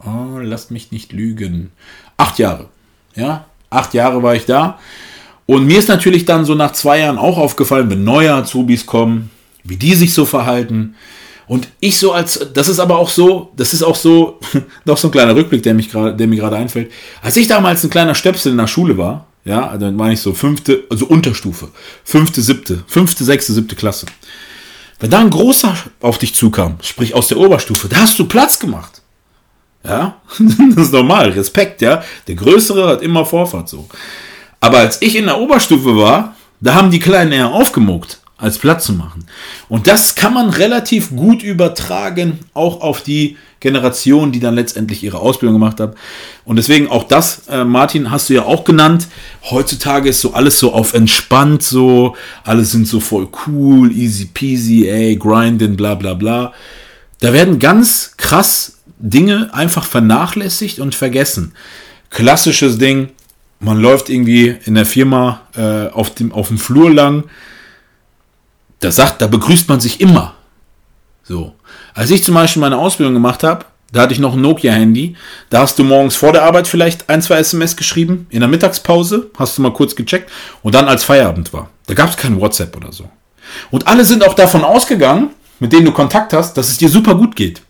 [0.05, 1.73] oh, lasst mich nicht lügen,
[2.17, 2.69] acht Jahre.
[3.15, 4.79] Ja, Acht Jahre war ich da.
[5.47, 9.31] Und mir ist natürlich dann so nach zwei Jahren auch aufgefallen, wenn neue Azubis kommen,
[9.65, 10.95] wie die sich so verhalten.
[11.47, 14.39] Und ich so als, das ist aber auch so, das ist auch so,
[14.85, 16.93] noch so ein kleiner Rückblick, der, mich grad, der mir gerade einfällt.
[17.23, 20.21] Als ich damals ein kleiner Stöpsel in der Schule war, ja, also dann war ich
[20.21, 21.69] so fünfte, also Unterstufe,
[22.05, 24.07] fünfte, siebte, fünfte, sechste, siebte Klasse.
[25.01, 28.59] Wenn da ein großer auf dich zukam, sprich aus der Oberstufe, da hast du Platz
[28.59, 29.03] gemacht.
[29.85, 32.05] Ja, das ist normal, Respekt, ja.
[32.29, 33.89] Der Größere hat immer Vorfahrt so.
[34.61, 38.85] Aber als ich in der Oberstufe war, da haben die Kleinen eher aufgemuckt als Platz
[38.87, 39.25] zu machen.
[39.69, 45.21] Und das kann man relativ gut übertragen, auch auf die Generation, die dann letztendlich ihre
[45.21, 45.95] Ausbildung gemacht hat.
[46.45, 49.07] Und deswegen auch das, äh, Martin, hast du ja auch genannt.
[49.49, 54.89] Heutzutage ist so alles so auf entspannt, so, alles sind so voll cool, easy peasy,
[54.89, 56.53] ey, grinding, bla bla bla.
[57.21, 61.53] Da werden ganz krass Dinge einfach vernachlässigt und vergessen.
[62.11, 63.11] Klassisches Ding,
[63.61, 67.25] man läuft irgendwie in der Firma äh, auf, dem, auf dem Flur lang,
[68.83, 70.35] da sagt, da begrüßt man sich immer.
[71.23, 71.55] So.
[71.95, 75.17] Als ich zum Beispiel meine Ausbildung gemacht habe, da hatte ich noch ein Nokia-Handy.
[75.51, 78.27] Da hast du morgens vor der Arbeit vielleicht ein, zwei SMS geschrieben.
[78.31, 80.31] In der Mittagspause hast du mal kurz gecheckt.
[80.63, 81.71] Und dann als Feierabend war.
[81.87, 83.09] Da gab es kein WhatsApp oder so.
[83.71, 87.15] Und alle sind auch davon ausgegangen, mit denen du Kontakt hast, dass es dir super
[87.15, 87.63] gut geht.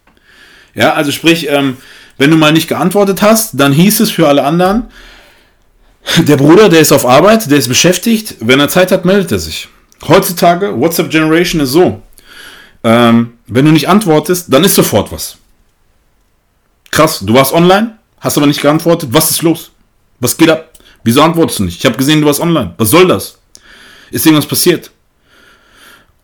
[0.74, 1.76] Ja, also sprich, ähm,
[2.16, 4.84] wenn du mal nicht geantwortet hast, dann hieß es für alle anderen,
[6.18, 8.36] der Bruder, der ist auf Arbeit, der ist beschäftigt.
[8.40, 9.68] Wenn er Zeit hat, meldet er sich.
[10.08, 12.02] Heutzutage, WhatsApp Generation ist so.
[12.84, 15.36] Ähm, wenn du nicht antwortest, dann ist sofort was.
[16.90, 19.10] Krass, du warst online, hast aber nicht geantwortet.
[19.12, 19.70] Was ist los?
[20.20, 20.72] Was geht ab?
[21.04, 21.78] Wieso antwortest du nicht?
[21.78, 22.74] Ich habe gesehen, du warst online.
[22.76, 23.38] Was soll das?
[24.10, 24.90] Ist irgendwas passiert?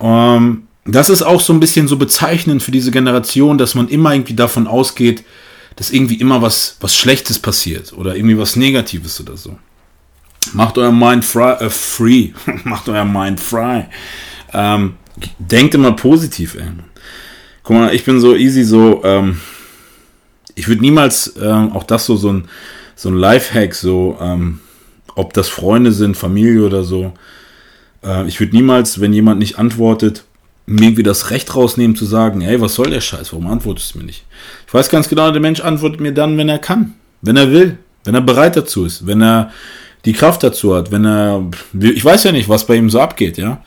[0.01, 4.13] Ähm, das ist auch so ein bisschen so bezeichnend für diese Generation, dass man immer
[4.13, 5.25] irgendwie davon ausgeht,
[5.77, 9.59] dass irgendwie immer was, was Schlechtes passiert oder irgendwie was Negatives oder so.
[10.53, 11.53] Macht euer Mind free.
[11.53, 12.31] Äh, free.
[12.65, 13.89] Macht euer Mind frei.
[14.53, 14.95] Ähm,
[15.39, 16.69] denkt immer positiv, ey.
[17.63, 19.39] Guck mal, ich bin so easy, so, ähm,
[20.55, 22.49] ich würde niemals, ähm, auch das so, so ein,
[22.97, 24.61] so ein Lifehack, so, ähm,
[25.15, 27.13] ob das Freunde sind, Familie oder so,
[28.03, 30.25] äh, ich würde niemals, wenn jemand nicht antwortet,
[30.65, 33.99] mir irgendwie das Recht rausnehmen zu sagen, hey, was soll der Scheiß, warum antwortest du
[33.99, 34.25] mir nicht?
[34.67, 37.79] Ich weiß ganz genau, der Mensch antwortet mir dann, wenn er kann, wenn er will,
[38.05, 39.51] wenn er bereit dazu ist, wenn er
[40.05, 41.45] die Kraft dazu hat, wenn er,
[41.81, 43.63] ich weiß ja nicht, was bei ihm so abgeht, ja.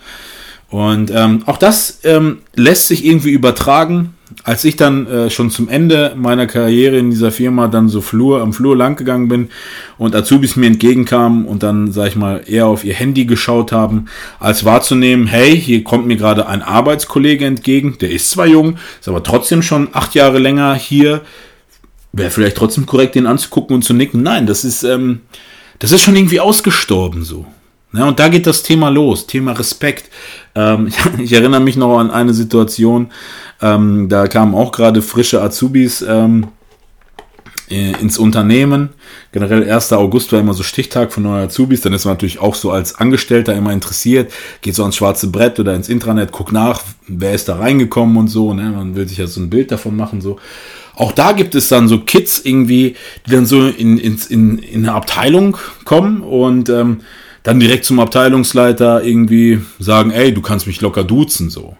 [0.71, 4.15] Und ähm, auch das ähm, lässt sich irgendwie übertragen.
[4.45, 8.41] Als ich dann äh, schon zum Ende meiner Karriere in dieser Firma dann so Flur
[8.41, 9.49] am Flur lang gegangen bin
[9.97, 14.05] und Azubis mir entgegenkamen und dann, sag ich mal, eher auf ihr Handy geschaut haben,
[14.39, 19.09] als wahrzunehmen, hey, hier kommt mir gerade ein Arbeitskollege entgegen, der ist zwar jung, ist
[19.09, 21.21] aber trotzdem schon acht Jahre länger hier,
[22.13, 24.23] wäre vielleicht trotzdem korrekt, den anzugucken und zu nicken.
[24.23, 25.19] Nein, das ist, ähm,
[25.81, 27.45] das ist schon irgendwie ausgestorben so.
[27.93, 30.09] Ja, und da geht das Thema los, Thema Respekt.
[30.55, 33.11] Ähm, ich, ich, erinnere mich noch an eine Situation,
[33.61, 36.47] ähm, da kamen auch gerade frische Azubis ähm,
[37.67, 38.89] ins Unternehmen.
[39.31, 39.93] Generell 1.
[39.93, 41.81] August war immer so Stichtag von neuen Azubis.
[41.81, 45.57] Dann ist man natürlich auch so als Angestellter immer interessiert, geht so ans schwarze Brett
[45.59, 48.53] oder ins Intranet, guckt nach, wer ist da reingekommen und so.
[48.53, 48.71] Ne?
[48.71, 50.19] Man will sich ja so ein Bild davon machen.
[50.19, 50.37] so.
[51.01, 54.83] Auch da gibt es dann so Kids irgendwie, die dann so in, in, in, in
[54.83, 56.99] eine Abteilung kommen und ähm,
[57.41, 61.75] dann direkt zum Abteilungsleiter irgendwie sagen, ey, du kannst mich locker duzen, so.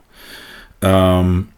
[0.82, 1.50] Ähm,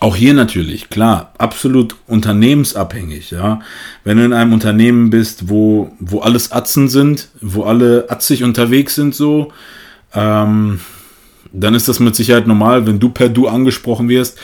[0.00, 3.60] auch hier natürlich, klar, absolut unternehmensabhängig, ja.
[4.02, 8.96] Wenn du in einem Unternehmen bist, wo, wo alles Atzen sind, wo alle atzig unterwegs
[8.96, 9.52] sind, so,
[10.12, 10.80] ähm,
[11.52, 14.40] dann ist das mit Sicherheit normal, wenn du per Du angesprochen wirst,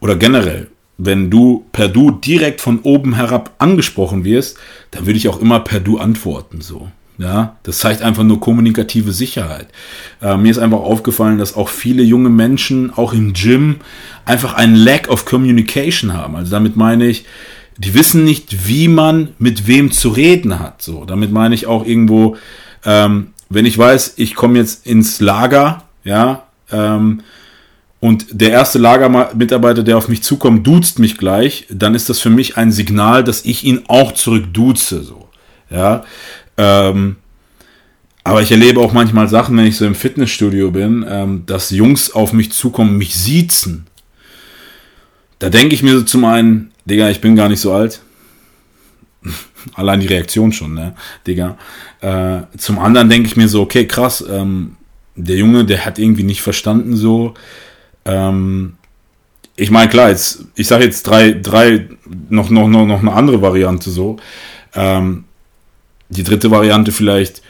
[0.00, 0.68] oder generell,
[1.02, 4.58] wenn du per Du direkt von oben herab angesprochen wirst,
[4.90, 6.88] dann würde ich auch immer per Du antworten, so.
[7.16, 9.68] Ja, das zeigt einfach nur kommunikative Sicherheit.
[10.22, 13.76] Äh, mir ist einfach aufgefallen, dass auch viele junge Menschen, auch im Gym,
[14.24, 16.34] einfach einen Lack of Communication haben.
[16.34, 17.26] Also damit meine ich,
[17.76, 20.80] die wissen nicht, wie man mit wem zu reden hat.
[20.80, 22.36] So, damit meine ich auch irgendwo,
[22.86, 27.20] ähm, wenn ich weiß, ich komme jetzt ins Lager, ja, ähm,
[28.00, 32.30] und der erste Lagermitarbeiter, der auf mich zukommt, duzt mich gleich, dann ist das für
[32.30, 35.28] mich ein Signal, dass ich ihn auch zurück duze, so.
[35.70, 36.04] Ja,
[36.56, 37.16] ähm,
[38.24, 42.10] aber ich erlebe auch manchmal Sachen, wenn ich so im Fitnessstudio bin, ähm, dass Jungs
[42.10, 43.86] auf mich zukommen, mich siezen.
[45.38, 48.00] Da denke ich mir so zum einen, Digga, ich bin gar nicht so alt.
[49.74, 50.94] Allein die Reaktion schon, ne,
[51.26, 51.56] Digga.
[52.00, 54.76] Äh, zum anderen denke ich mir so, okay, krass, ähm,
[55.16, 57.34] der Junge, der hat irgendwie nicht verstanden so.
[58.04, 58.74] Ähm,
[59.56, 61.88] ich meine, klar, jetzt, ich sage jetzt drei, drei,
[62.28, 64.16] noch, noch, noch, noch eine andere Variante so.
[64.74, 65.24] Ähm,
[66.08, 67.42] die dritte Variante vielleicht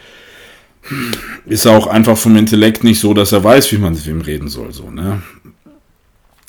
[1.46, 4.48] ist auch einfach vom Intellekt nicht so, dass er weiß, wie man mit wem reden
[4.48, 4.72] soll.
[4.72, 5.22] So, ne?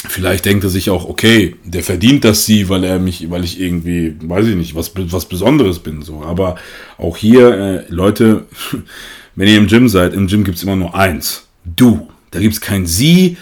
[0.08, 3.60] Vielleicht denkt er sich auch, okay, der verdient das sie, weil er mich, weil ich
[3.60, 6.02] irgendwie, weiß ich nicht, was, was Besonderes bin.
[6.02, 6.24] So.
[6.24, 6.56] Aber
[6.98, 8.46] auch hier, äh, Leute,
[9.36, 11.48] wenn ihr im Gym seid, im Gym gibt's immer nur eins.
[11.66, 12.08] Du.
[12.32, 13.38] Da gibt's kein sie.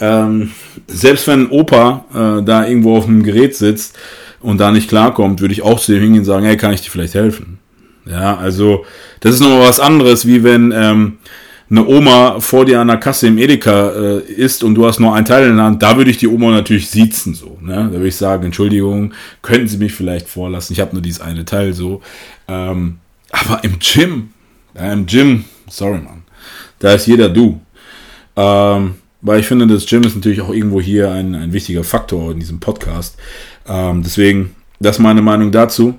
[0.00, 0.50] Ähm,
[0.88, 3.96] selbst wenn ein Opa äh, da irgendwo auf einem Gerät sitzt
[4.40, 6.82] und da nicht klarkommt, würde ich auch zu dem hingehen und sagen, hey, kann ich
[6.82, 7.58] dir vielleicht helfen?
[8.06, 8.84] Ja, also
[9.20, 11.18] das ist nochmal was anderes, wie wenn ähm,
[11.70, 15.14] eine Oma vor dir an der Kasse im Edeka äh, ist und du hast nur
[15.14, 17.58] ein Teil in der Hand, da würde ich die Oma natürlich siezen so.
[17.62, 17.74] Ne?
[17.74, 20.74] Da würde ich sagen, Entschuldigung, könnten Sie mich vielleicht vorlassen?
[20.74, 22.02] Ich habe nur dieses eine Teil so.
[22.48, 22.98] Ähm,
[23.30, 24.30] aber im Gym,
[24.74, 26.22] ja, im Gym, sorry man,
[26.78, 27.60] da ist jeder du.
[28.36, 32.30] Ähm, weil ich finde, das Gym ist natürlich auch irgendwo hier ein, ein wichtiger Faktor
[32.30, 33.16] in diesem Podcast.
[33.66, 35.94] Ähm, deswegen, das ist meine Meinung dazu.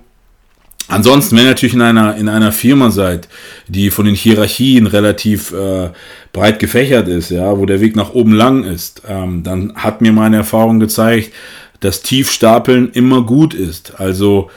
[0.87, 3.27] Ansonsten, wenn ihr natürlich in einer, in einer Firma seid,
[3.67, 5.89] die von den Hierarchien relativ äh,
[6.31, 10.11] breit gefächert ist, ja, wo der Weg nach oben lang ist, ähm, dann hat mir
[10.11, 11.33] meine Erfahrung gezeigt,
[11.79, 13.99] dass Tiefstapeln immer gut ist.
[13.99, 14.51] Also,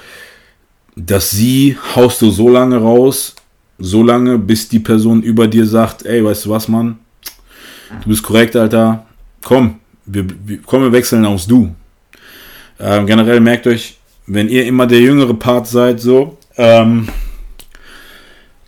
[0.94, 3.34] dass sie haust du so lange raus,
[3.78, 6.98] so lange, bis die Person über dir sagt, ey, weißt du was, Mann?
[8.02, 9.06] Du bist korrekt, Alter.
[9.42, 11.74] Komm, wir, wir, komm, wir wechseln aufs Du.
[12.80, 17.08] Ähm, generell merkt euch, wenn ihr immer der jüngere Part seid, so, ähm,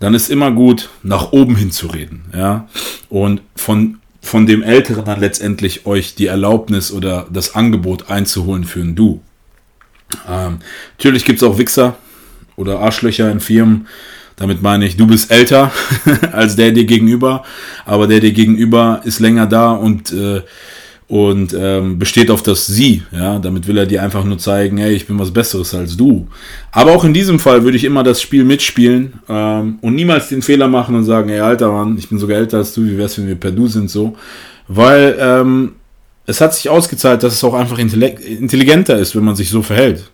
[0.01, 2.69] dann ist immer gut, nach oben hin zu reden, ja.
[3.11, 8.81] Und von, von dem Älteren dann letztendlich euch die Erlaubnis oder das Angebot einzuholen für
[8.81, 9.21] ein Du.
[10.29, 10.59] Ähm,
[10.97, 11.97] natürlich gibt's auch Wichser
[12.57, 13.87] oder Arschlöcher in Firmen.
[14.41, 15.71] Damit meine ich, du bist älter
[16.33, 17.45] als der dir gegenüber,
[17.85, 20.41] aber der dir gegenüber ist länger da und äh,
[21.09, 23.03] und ähm, besteht auf das Sie.
[23.11, 26.29] Ja, damit will er dir einfach nur zeigen, hey, ich bin was Besseres als du.
[26.71, 30.41] Aber auch in diesem Fall würde ich immer das Spiel mitspielen ähm, und niemals den
[30.41, 33.19] Fehler machen und sagen, hey, alter Mann, ich bin sogar älter als du, wie wär's,
[33.19, 34.17] wenn wir per Du sind so,
[34.69, 35.73] weil ähm,
[36.27, 40.11] es hat sich ausgezahlt, dass es auch einfach intelligenter ist, wenn man sich so verhält.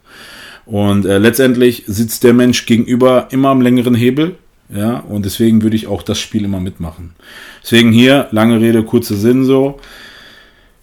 [0.66, 4.36] Und äh, letztendlich sitzt der Mensch gegenüber immer am längeren Hebel.
[4.68, 7.14] Ja, und deswegen würde ich auch das Spiel immer mitmachen.
[7.62, 9.78] Deswegen hier, lange Rede, kurzer Sinn so.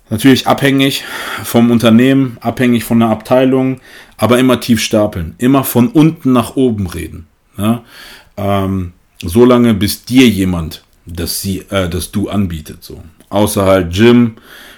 [0.09, 1.03] Natürlich abhängig
[1.43, 3.81] vom Unternehmen, abhängig von der Abteilung,
[4.15, 5.35] aber immer tief stapeln.
[5.37, 7.27] Immer von unten nach oben reden.
[7.57, 7.83] Ja?
[8.37, 12.83] Ähm, so lange, bis dir jemand das, sie, äh, das Du anbietet.
[12.83, 13.03] So.
[13.29, 14.35] Außer halt Gym,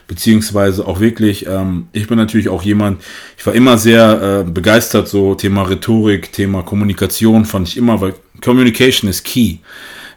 [0.08, 3.02] beziehungsweise auch wirklich, ähm, ich bin natürlich auch jemand,
[3.38, 8.14] ich war immer sehr äh, begeistert, so Thema Rhetorik, Thema Kommunikation, fand ich immer, weil
[8.42, 9.60] Communication is key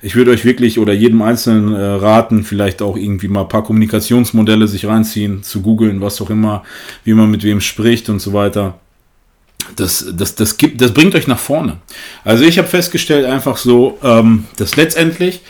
[0.01, 3.65] ich würde euch wirklich oder jedem Einzelnen äh, raten, vielleicht auch irgendwie mal ein paar
[3.65, 6.65] Kommunikationsmodelle sich reinziehen, zu googeln, was auch immer,
[7.05, 8.79] wie man mit wem spricht und so weiter.
[9.77, 11.79] Das, das, das, gibt, das bringt euch nach vorne.
[12.25, 15.41] Also ich habe festgestellt einfach so, ähm, dass letztendlich,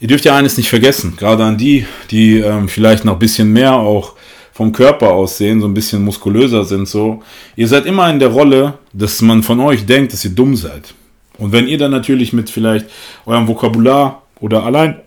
[0.00, 3.52] ihr dürft ja eines nicht vergessen, gerade an die, die ähm, vielleicht noch ein bisschen
[3.52, 4.14] mehr auch
[4.52, 7.22] vom Körper aussehen, so ein bisschen muskulöser sind, so.
[7.56, 10.94] Ihr seid immer in der Rolle, dass man von euch denkt, dass ihr dumm seid.
[11.38, 12.86] Und wenn ihr dann natürlich mit vielleicht
[13.26, 15.00] eurem Vokabular oder allein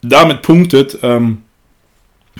[0.00, 1.42] damit punktet, ähm,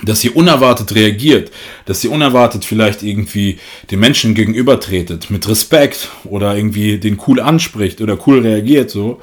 [0.03, 1.51] dass ihr unerwartet reagiert,
[1.87, 3.59] dass ihr unerwartet vielleicht irgendwie
[3.91, 9.21] den Menschen gegenübertretet, mit Respekt oder irgendwie den cool anspricht oder cool reagiert, so,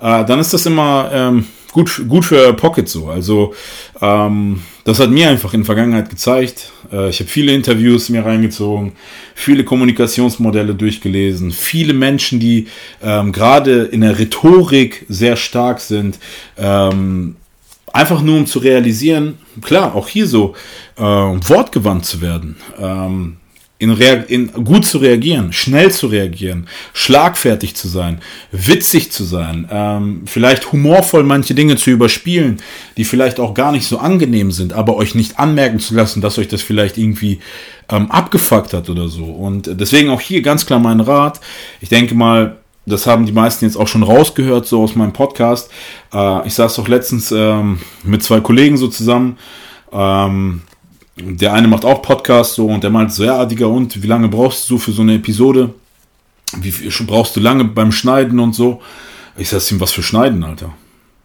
[0.00, 3.08] äh, dann ist das immer ähm, gut, gut für Pocket so.
[3.08, 3.52] Also
[4.00, 6.72] ähm, das hat mir einfach in der Vergangenheit gezeigt.
[6.90, 8.92] Äh, ich habe viele Interviews mir reingezogen,
[9.34, 12.68] viele Kommunikationsmodelle durchgelesen, viele Menschen, die
[13.02, 16.18] ähm, gerade in der Rhetorik sehr stark sind.
[16.56, 17.36] Ähm,
[17.92, 20.54] einfach nur um zu realisieren, klar, auch hier so
[20.96, 22.56] äh, wortgewandt zu werden.
[22.78, 23.36] Ähm,
[23.90, 28.20] in, in, gut zu reagieren, schnell zu reagieren, schlagfertig zu sein,
[28.50, 32.58] witzig zu sein, ähm, vielleicht humorvoll manche Dinge zu überspielen,
[32.96, 36.38] die vielleicht auch gar nicht so angenehm sind, aber euch nicht anmerken zu lassen, dass
[36.38, 37.40] euch das vielleicht irgendwie
[37.88, 39.24] ähm, abgefuckt hat oder so.
[39.24, 41.40] Und deswegen auch hier ganz klar mein Rat.
[41.80, 42.56] Ich denke mal,
[42.86, 45.70] das haben die meisten jetzt auch schon rausgehört, so aus meinem Podcast.
[46.12, 49.38] Äh, ich saß doch letztens ähm, mit zwei Kollegen so zusammen.
[49.92, 50.62] Ähm,
[51.16, 54.28] der eine macht auch Podcast so und der meint so, ja, Digga, und wie lange
[54.28, 55.72] brauchst du für so eine Episode?
[56.56, 58.80] Wie viel brauchst du lange beim Schneiden und so?
[59.36, 60.72] Ich sag ihm, was für Schneiden, Alter?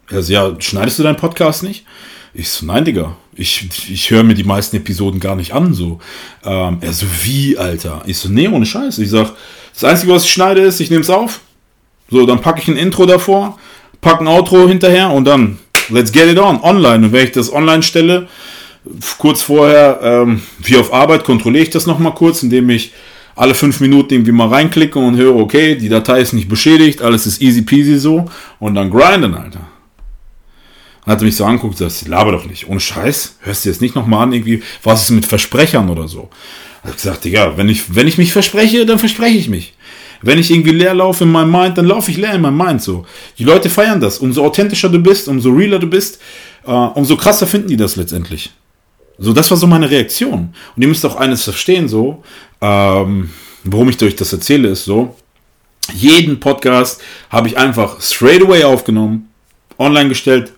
[0.09, 1.85] Er so, ja, schneidest du deinen Podcast nicht?
[2.33, 3.15] Ich so, nein, Digga.
[3.33, 5.99] Ich, ich höre mir die meisten Episoden gar nicht an, so.
[6.43, 8.01] Ähm, er so, wie, Alter?
[8.05, 8.99] Ich so, nee, ohne Scheiß.
[8.99, 9.33] Ich sag,
[9.73, 11.41] das Einzige, was ich schneide, ist, ich nehme es auf.
[12.09, 13.57] So, dann packe ich ein Intro davor,
[14.01, 15.59] packe ein Outro hinterher und dann,
[15.89, 17.05] let's get it on, online.
[17.05, 18.27] Und wenn ich das online stelle,
[19.17, 22.93] kurz vorher, ähm, wie auf Arbeit, kontrolliere ich das nochmal kurz, indem ich
[23.35, 27.25] alle fünf Minuten irgendwie mal reinklicke und höre, okay, die Datei ist nicht beschädigt, alles
[27.25, 28.25] ist easy peasy so
[28.59, 29.61] und dann grinden, Alter.
[31.05, 32.67] Hat mich so anguckt, das laber doch nicht.
[32.67, 36.29] Ohne Scheiß, hörst du jetzt nicht nochmal an, irgendwie, was ist mit Versprechern oder so.
[36.83, 39.73] Hat gesagt, Digga, wenn ich, wenn ich mich verspreche, dann verspreche ich mich.
[40.21, 42.81] Wenn ich irgendwie leer laufe in meinem Mind, dann laufe ich leer in meinem Mind
[42.81, 43.05] so.
[43.37, 44.19] Die Leute feiern das.
[44.19, 46.19] Umso authentischer du bist, umso realer du bist,
[46.65, 48.51] äh, umso krasser finden die das letztendlich.
[49.19, 50.53] So, das war so meine Reaktion.
[50.75, 52.23] Und ihr müsst auch eines verstehen, so,
[52.61, 53.29] ähm,
[53.63, 55.15] warum ich euch das erzähle, ist so,
[55.93, 59.29] jeden Podcast habe ich einfach straight away aufgenommen,
[59.77, 60.53] online gestellt,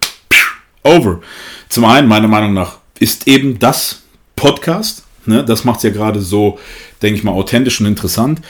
[0.84, 1.22] over.
[1.70, 4.04] Zum einen, meiner Meinung nach, ist eben das
[4.36, 5.04] Podcast.
[5.26, 5.44] Ne?
[5.44, 6.60] Das macht es ja gerade so,
[7.02, 8.42] denke ich mal, authentisch und interessant.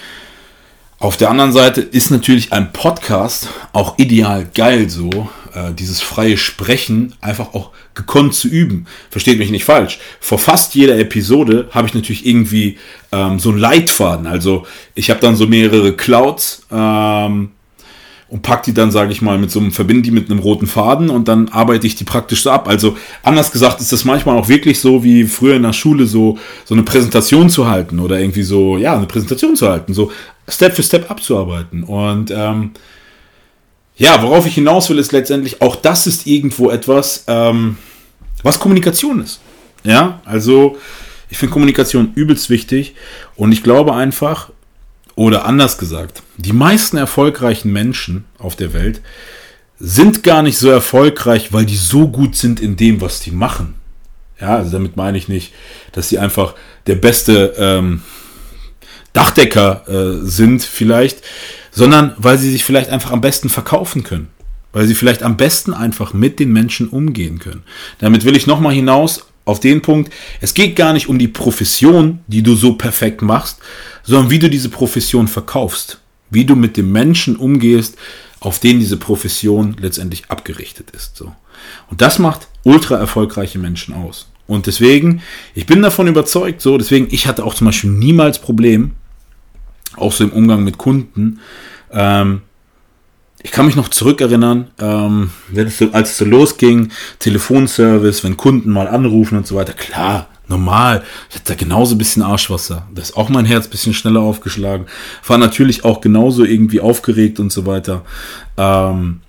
[0.99, 6.37] Auf der anderen Seite ist natürlich ein Podcast auch ideal geil so, äh, dieses freie
[6.37, 8.85] Sprechen einfach auch gekonnt zu üben.
[9.09, 9.99] Versteht mich nicht falsch.
[10.19, 12.77] Vor fast jeder Episode habe ich natürlich irgendwie
[13.11, 14.27] ähm, so einen Leitfaden.
[14.27, 17.51] Also ich habe dann so mehrere Clouds ähm,
[18.29, 20.67] und pack die dann, sage ich mal, mit so einem, verbinde die mit einem roten
[20.67, 22.69] Faden und dann arbeite ich die praktisch so ab.
[22.69, 26.37] Also anders gesagt ist das manchmal auch wirklich so wie früher in der Schule so,
[26.63, 29.93] so eine Präsentation zu halten oder irgendwie so, ja, eine Präsentation zu halten.
[29.93, 30.11] So
[30.47, 31.83] Step für Step abzuarbeiten.
[31.83, 32.71] Und ähm,
[33.95, 37.77] ja, worauf ich hinaus will, ist letztendlich, auch das ist irgendwo etwas, ähm,
[38.43, 39.41] was Kommunikation ist.
[39.83, 40.77] Ja, also
[41.29, 42.95] ich finde Kommunikation übelst wichtig
[43.35, 44.51] und ich glaube einfach,
[45.15, 49.01] oder anders gesagt, die meisten erfolgreichen Menschen auf der Welt
[49.79, 53.75] sind gar nicht so erfolgreich, weil die so gut sind in dem, was die machen.
[54.39, 55.53] Ja, also damit meine ich nicht,
[55.91, 56.55] dass sie einfach
[56.87, 58.01] der beste ähm,
[59.13, 61.21] Dachdecker äh, sind vielleicht,
[61.71, 64.27] sondern weil sie sich vielleicht einfach am besten verkaufen können.
[64.73, 67.63] Weil sie vielleicht am besten einfach mit den Menschen umgehen können.
[67.99, 72.19] Damit will ich nochmal hinaus auf den Punkt, es geht gar nicht um die Profession,
[72.27, 73.59] die du so perfekt machst,
[74.03, 75.99] sondern wie du diese Profession verkaufst.
[76.29, 77.97] Wie du mit dem Menschen umgehst,
[78.39, 81.17] auf den diese Profession letztendlich abgerichtet ist.
[81.17, 81.33] So.
[81.89, 84.27] Und das macht ultra erfolgreiche Menschen aus.
[84.47, 85.21] Und deswegen,
[85.53, 88.91] ich bin davon überzeugt, so, deswegen, ich hatte auch zum Beispiel niemals Problem,
[89.97, 91.39] auch so im Umgang mit Kunden.
[91.91, 92.41] Ähm,
[93.43, 95.31] ich kann mich noch zurückerinnern, ähm,
[95.93, 99.73] als es so losging, Telefonservice, wenn Kunden mal anrufen und so weiter.
[99.73, 101.03] Klar, normal.
[101.29, 102.87] Ich hatte da genauso ein bisschen Arschwasser.
[102.93, 104.85] Da ist auch mein Herz ein bisschen schneller aufgeschlagen.
[105.25, 108.03] War natürlich auch genauso irgendwie aufgeregt und so weiter.
[108.57, 109.21] Ähm,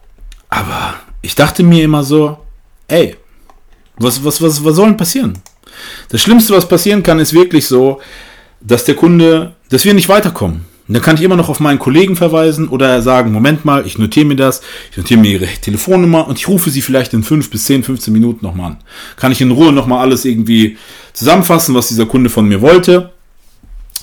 [0.51, 2.39] aber ich dachte mir immer so,
[2.89, 3.17] ey,
[3.97, 5.39] was, was, was, was soll denn passieren?
[6.11, 8.01] Das Schlimmste, was passieren kann, ist wirklich so,
[8.61, 10.67] dass der Kunde, dass wir nicht weiterkommen.
[10.87, 13.99] Und dann kann ich immer noch auf meinen Kollegen verweisen oder sagen, Moment mal, ich
[13.99, 14.61] notiere mir das,
[14.91, 18.13] ich notiere mir ihre Telefonnummer und ich rufe sie vielleicht in 5 bis 10, 15
[18.13, 18.77] Minuten nochmal an.
[19.17, 20.77] Kann ich in Ruhe nochmal alles irgendwie
[21.15, 23.13] zusammenfassen, was dieser Kunde von mir wollte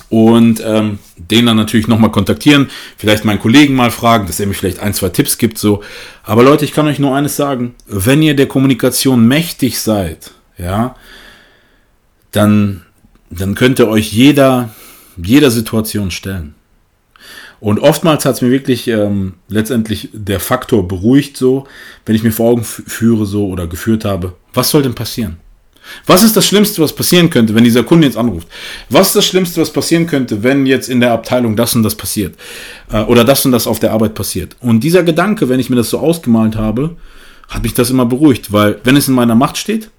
[0.08, 4.54] und ähm, den dann natürlich nochmal kontaktieren, vielleicht meinen Kollegen mal fragen, dass er mir
[4.54, 5.84] vielleicht ein, zwei Tipps gibt, so.
[6.24, 10.96] Aber Leute, ich kann euch nur eines sagen, wenn ihr der Kommunikation mächtig seid, ja,
[12.32, 12.82] dann
[13.30, 14.70] dann könnte euch jeder,
[15.26, 16.54] jeder Situation stellen.
[17.60, 21.66] Und oftmals hat es mir wirklich ähm, letztendlich der Faktor beruhigt, so,
[22.06, 25.36] wenn ich mir vor Augen führe, so oder geführt habe, was soll denn passieren?
[26.06, 28.48] Was ist das Schlimmste, was passieren könnte, wenn dieser Kunde jetzt anruft?
[28.88, 31.94] Was ist das Schlimmste, was passieren könnte, wenn jetzt in der Abteilung das und das
[31.94, 32.36] passiert?
[32.90, 34.56] Äh, oder das und das auf der Arbeit passiert?
[34.60, 36.96] Und dieser Gedanke, wenn ich mir das so ausgemalt habe,
[37.48, 39.90] hat mich das immer beruhigt, weil wenn es in meiner Macht steht,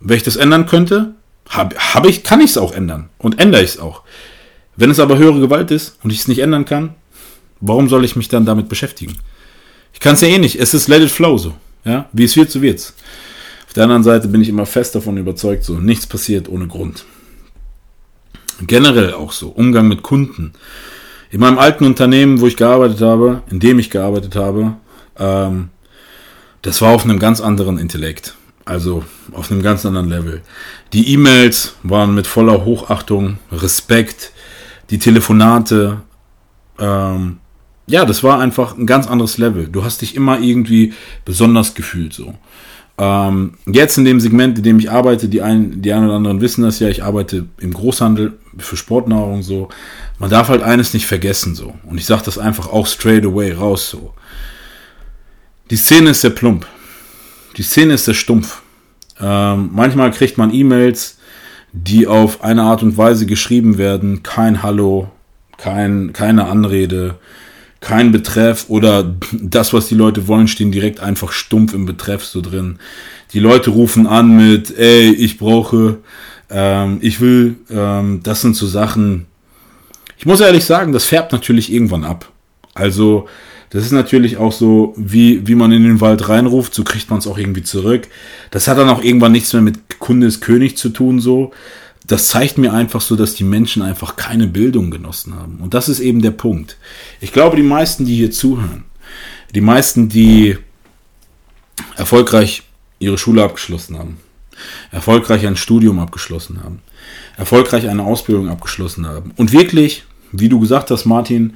[0.00, 1.14] wenn ich das ändern könnte,
[1.48, 4.02] hab, hab ich, kann ich es auch ändern und ändere ich es auch.
[4.78, 6.94] Wenn es aber höhere Gewalt ist und ich es nicht ändern kann,
[7.60, 9.18] warum soll ich mich dann damit beschäftigen?
[9.92, 10.60] Ich kann es ja eh nicht.
[10.60, 11.52] Es ist let it flow so.
[11.84, 12.94] Ja, wie es wird, so wird's.
[13.66, 17.04] Auf der anderen Seite bin ich immer fest davon überzeugt, so nichts passiert ohne Grund.
[18.60, 20.52] Generell auch so Umgang mit Kunden.
[21.30, 24.76] In meinem alten Unternehmen, wo ich gearbeitet habe, in dem ich gearbeitet habe,
[25.18, 25.70] ähm,
[26.62, 28.36] das war auf einem ganz anderen Intellekt.
[28.64, 29.02] Also
[29.32, 30.42] auf einem ganz anderen Level.
[30.92, 34.32] Die E-Mails waren mit voller Hochachtung, Respekt,
[34.90, 36.00] die Telefonate,
[36.78, 37.38] ähm,
[37.86, 39.68] ja, das war einfach ein ganz anderes Level.
[39.68, 40.92] Du hast dich immer irgendwie
[41.24, 42.34] besonders gefühlt so.
[42.98, 46.40] Ähm, jetzt in dem Segment, in dem ich arbeite, die einen, die einen oder anderen
[46.40, 49.68] wissen das ja, ich arbeite im Großhandel für Sportnahrung so.
[50.18, 51.74] Man darf halt eines nicht vergessen so.
[51.84, 54.14] Und ich sage das einfach auch straight away raus so.
[55.70, 56.66] Die Szene ist sehr plump.
[57.56, 58.62] Die Szene ist sehr stumpf.
[59.20, 61.17] Ähm, manchmal kriegt man E-Mails,
[61.72, 64.22] die auf eine Art und Weise geschrieben werden.
[64.22, 65.10] Kein Hallo,
[65.56, 67.16] kein, keine Anrede,
[67.80, 72.40] kein Betreff oder das, was die Leute wollen, stehen direkt einfach stumpf im Betreff so
[72.40, 72.78] drin.
[73.32, 75.98] Die Leute rufen an mit, ey, ich brauche,
[76.50, 79.26] ähm, ich will, ähm, das sind so Sachen,
[80.16, 82.30] Ich muss ehrlich sagen, das färbt natürlich irgendwann ab.
[82.74, 83.28] Also,
[83.70, 87.18] das ist natürlich auch so, wie, wie man in den Wald reinruft, so kriegt man
[87.18, 88.08] es auch irgendwie zurück.
[88.50, 91.52] Das hat dann auch irgendwann nichts mehr mit Kunde ist König zu tun, so.
[92.06, 95.58] Das zeigt mir einfach so, dass die Menschen einfach keine Bildung genossen haben.
[95.60, 96.78] Und das ist eben der Punkt.
[97.20, 98.84] Ich glaube, die meisten, die hier zuhören,
[99.54, 100.56] die meisten, die
[101.96, 102.62] erfolgreich
[102.98, 104.18] ihre Schule abgeschlossen haben,
[104.90, 106.80] erfolgreich ein Studium abgeschlossen haben,
[107.36, 111.54] erfolgreich eine Ausbildung abgeschlossen haben und wirklich, wie du gesagt hast, Martin,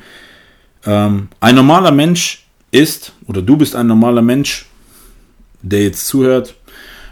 [0.85, 4.67] ähm, ein normaler Mensch ist, oder du bist ein normaler Mensch,
[5.63, 6.55] der jetzt zuhört,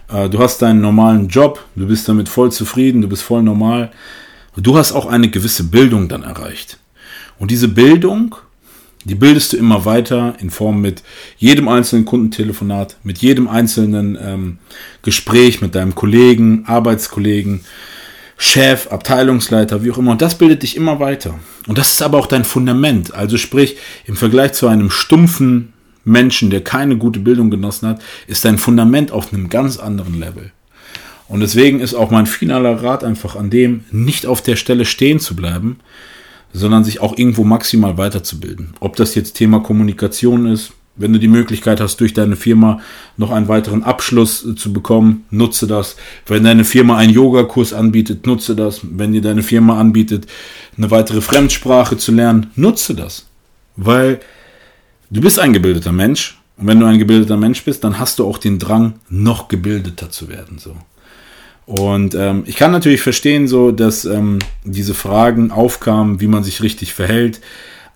[0.08, 3.90] äh, du hast deinen normalen Job, du bist damit voll zufrieden, du bist voll normal,
[4.56, 6.78] du hast auch eine gewisse Bildung dann erreicht.
[7.38, 8.34] Und diese Bildung,
[9.04, 11.02] die bildest du immer weiter in Form mit
[11.38, 14.58] jedem einzelnen Kundentelefonat, mit jedem einzelnen ähm,
[15.02, 17.64] Gespräch mit deinem Kollegen, Arbeitskollegen,
[18.42, 20.12] Chef, Abteilungsleiter, wie auch immer.
[20.12, 21.38] Und das bildet dich immer weiter.
[21.66, 23.12] Und das ist aber auch dein Fundament.
[23.12, 23.76] Also sprich,
[24.06, 25.74] im Vergleich zu einem stumpfen
[26.04, 30.52] Menschen, der keine gute Bildung genossen hat, ist dein Fundament auf einem ganz anderen Level.
[31.28, 35.20] Und deswegen ist auch mein finaler Rat einfach an dem, nicht auf der Stelle stehen
[35.20, 35.78] zu bleiben,
[36.54, 38.72] sondern sich auch irgendwo maximal weiterzubilden.
[38.80, 42.80] Ob das jetzt Thema Kommunikation ist, wenn du die Möglichkeit hast, durch deine Firma
[43.16, 45.96] noch einen weiteren Abschluss äh, zu bekommen, nutze das.
[46.26, 48.80] Wenn deine Firma einen Yogakurs anbietet, nutze das.
[48.82, 50.26] Wenn dir deine Firma anbietet,
[50.76, 53.26] eine weitere Fremdsprache zu lernen, nutze das.
[53.76, 54.20] Weil
[55.10, 56.38] du bist ein gebildeter Mensch.
[56.58, 60.10] Und wenn du ein gebildeter Mensch bist, dann hast du auch den Drang, noch gebildeter
[60.10, 60.58] zu werden.
[60.58, 60.76] So.
[61.64, 66.62] Und ähm, ich kann natürlich verstehen, so dass ähm, diese Fragen aufkamen, wie man sich
[66.62, 67.40] richtig verhält.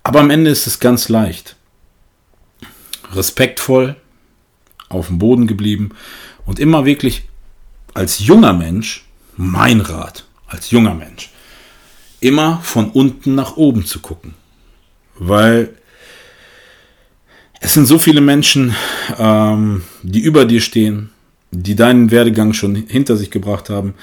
[0.03, 1.57] Aber am Ende ist es ganz leicht
[3.17, 3.97] respektvoll
[4.89, 5.91] auf dem Boden geblieben
[6.47, 7.25] und immer wirklich
[7.95, 9.05] als junger Mensch,
[9.37, 11.31] mein Rat, als junger Mensch,
[12.21, 14.35] immer von unten nach oben zu gucken.
[15.17, 15.75] Weil
[17.61, 18.75] es sind so viele Menschen,
[19.19, 21.11] ähm, die über dir stehen,
[21.51, 23.95] die deinen Werdegang schon hinter sich gebracht haben.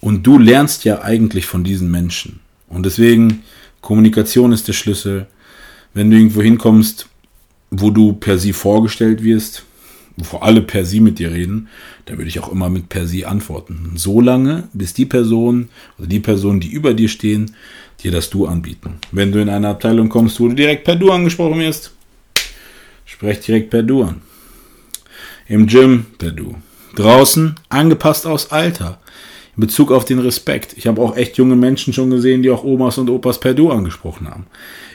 [0.00, 2.40] Und du lernst ja eigentlich von diesen Menschen.
[2.68, 3.42] Und deswegen,
[3.80, 5.26] Kommunikation ist der Schlüssel.
[5.94, 7.07] Wenn du irgendwo hinkommst,
[7.70, 9.64] wo du per sie vorgestellt wirst,
[10.16, 11.68] wo alle per sie mit dir reden,
[12.06, 13.92] dann würde ich auch immer mit per sie antworten.
[13.94, 17.54] So lange, bis die Person oder die Personen, die über dir stehen,
[18.02, 18.94] dir das Du anbieten.
[19.12, 21.92] Wenn du in eine Abteilung kommst, wo du direkt per Du angesprochen wirst,
[23.04, 24.20] sprech direkt per Du an.
[25.46, 26.56] Im Gym per Du.
[26.94, 29.00] Draußen angepasst aus Alter.
[29.58, 30.74] In Bezug auf den Respekt.
[30.76, 33.72] Ich habe auch echt junge Menschen schon gesehen, die auch Omas und Opas per Du
[33.72, 34.46] angesprochen haben.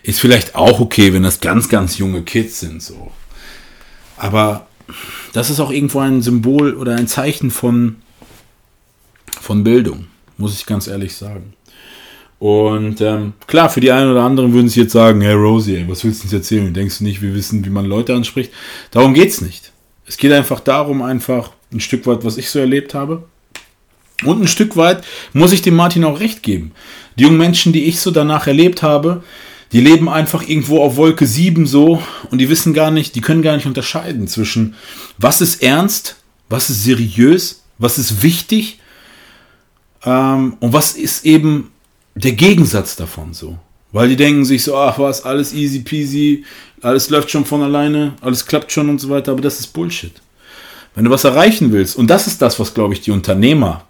[0.03, 3.11] Ist vielleicht auch okay, wenn das ganz, ganz junge Kids sind, so.
[4.15, 4.67] Aber
[5.33, 7.97] das ist auch irgendwo ein Symbol oder ein Zeichen von,
[9.41, 10.05] von Bildung,
[10.37, 11.55] muss ich ganz ehrlich sagen.
[12.39, 16.05] Und ähm, klar, für die einen oder anderen würden sie jetzt sagen, hey Rosie, was
[16.05, 16.73] willst du uns erzählen?
[16.73, 18.53] Denkst du nicht, wir wissen, wie man Leute anspricht?
[18.91, 19.73] Darum geht's nicht.
[20.05, 23.23] Es geht einfach darum, einfach ein Stück weit, was ich so erlebt habe.
[24.23, 25.03] Und ein Stück weit
[25.33, 26.71] muss ich dem Martin auch recht geben.
[27.17, 29.23] Die jungen Menschen, die ich so danach erlebt habe,
[29.71, 33.41] die leben einfach irgendwo auf Wolke 7 so und die wissen gar nicht, die können
[33.41, 34.75] gar nicht unterscheiden zwischen
[35.17, 38.79] was ist ernst, was ist seriös, was ist wichtig
[40.05, 41.71] ähm, und was ist eben
[42.13, 43.57] der Gegensatz davon so.
[43.91, 46.45] Weil die denken sich so, ach was, alles easy peasy,
[46.81, 50.13] alles läuft schon von alleine, alles klappt schon und so weiter, aber das ist Bullshit.
[50.95, 53.85] Wenn du was erreichen willst, und das ist das, was, glaube ich, die Unternehmer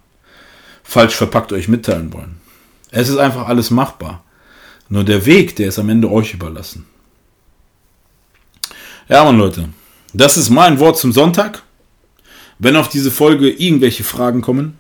[0.84, 2.38] falsch verpackt euch mitteilen wollen.
[2.92, 4.24] Es ist einfach alles machbar.
[4.90, 6.86] Nur der Weg, der ist am Ende euch überlassen.
[9.10, 9.70] Ja, Mann, Leute.
[10.14, 11.64] Das ist mein Wort zum Sonntag.
[12.60, 14.78] Wenn auf diese Folge irgendwelche Fragen kommen,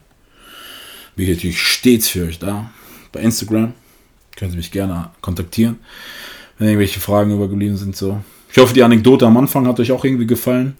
[1.15, 2.69] bin ich natürlich stets für euch da.
[3.11, 3.73] Bei Instagram
[4.35, 5.79] können Sie mich gerne kontaktieren,
[6.57, 7.95] wenn irgendwelche Fragen übergeblieben sind.
[7.95, 8.23] So.
[8.51, 10.77] Ich hoffe, die Anekdote am Anfang hat euch auch irgendwie gefallen.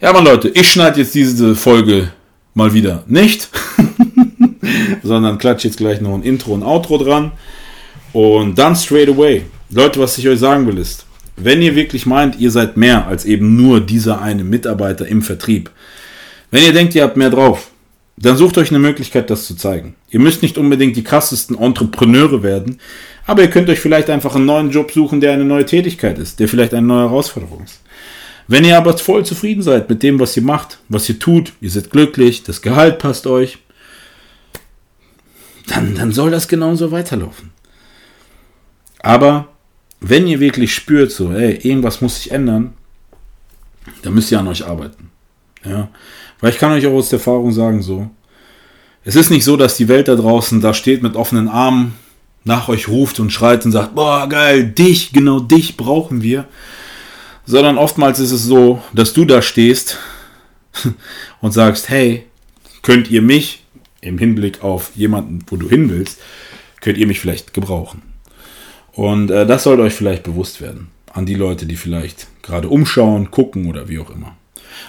[0.00, 2.12] Ja, Mann, Leute, ich schneide jetzt diese Folge
[2.54, 3.48] mal wieder nicht,
[5.02, 7.32] sondern klatsche jetzt gleich noch ein Intro und Outro dran.
[8.12, 9.44] Und dann straight away.
[9.70, 11.06] Leute, was ich euch sagen will ist,
[11.36, 15.70] wenn ihr wirklich meint, ihr seid mehr als eben nur dieser eine Mitarbeiter im Vertrieb,
[16.50, 17.70] wenn ihr denkt, ihr habt mehr drauf,
[18.16, 19.94] dann sucht euch eine Möglichkeit, das zu zeigen.
[20.10, 22.78] Ihr müsst nicht unbedingt die krassesten Entrepreneure werden,
[23.26, 26.40] aber ihr könnt euch vielleicht einfach einen neuen Job suchen, der eine neue Tätigkeit ist,
[26.40, 27.80] der vielleicht eine neue Herausforderung ist.
[28.46, 31.70] Wenn ihr aber voll zufrieden seid mit dem, was ihr macht, was ihr tut, ihr
[31.70, 33.58] seid glücklich, das Gehalt passt euch,
[35.70, 37.50] dann, dann soll das genauso weiterlaufen.
[39.02, 39.48] Aber
[40.00, 42.74] wenn ihr wirklich spürt, so, hey, irgendwas muss sich ändern,
[44.02, 45.10] dann müsst ihr an euch arbeiten.
[45.64, 45.88] Ja,
[46.40, 48.10] weil ich kann euch auch aus der Erfahrung sagen, so,
[49.04, 51.94] es ist nicht so, dass die Welt da draußen da steht mit offenen Armen
[52.44, 56.46] nach euch ruft und schreit und sagt, boah, geil, dich, genau dich brauchen wir.
[57.44, 59.98] Sondern oftmals ist es so, dass du da stehst
[61.40, 62.26] und sagst, hey,
[62.82, 63.59] könnt ihr mich
[64.00, 66.20] im Hinblick auf jemanden, wo du hin willst,
[66.80, 68.02] könnt ihr mich vielleicht gebrauchen.
[68.92, 70.88] Und äh, das sollte euch vielleicht bewusst werden.
[71.12, 74.36] An die Leute, die vielleicht gerade umschauen, gucken oder wie auch immer.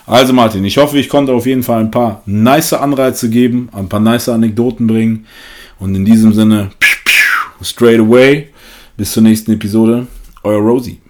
[0.06, 3.90] Also Martin, ich hoffe, ich konnte auf jeden Fall ein paar nice Anreize geben, ein
[3.90, 5.26] paar nice Anekdoten bringen.
[5.80, 6.72] Und in diesem Sinne,
[7.62, 8.50] straight away.
[8.98, 10.08] Bis zur nächsten Episode.
[10.44, 11.01] Euer Rosie.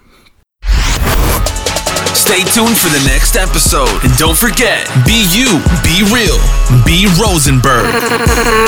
[2.22, 3.90] Stay tuned for the next episode.
[4.04, 6.38] And don't forget, be you, be real,
[6.86, 7.82] be Rosenberg.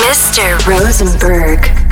[0.03, 0.59] Mr.
[0.67, 1.84] Rosenberg.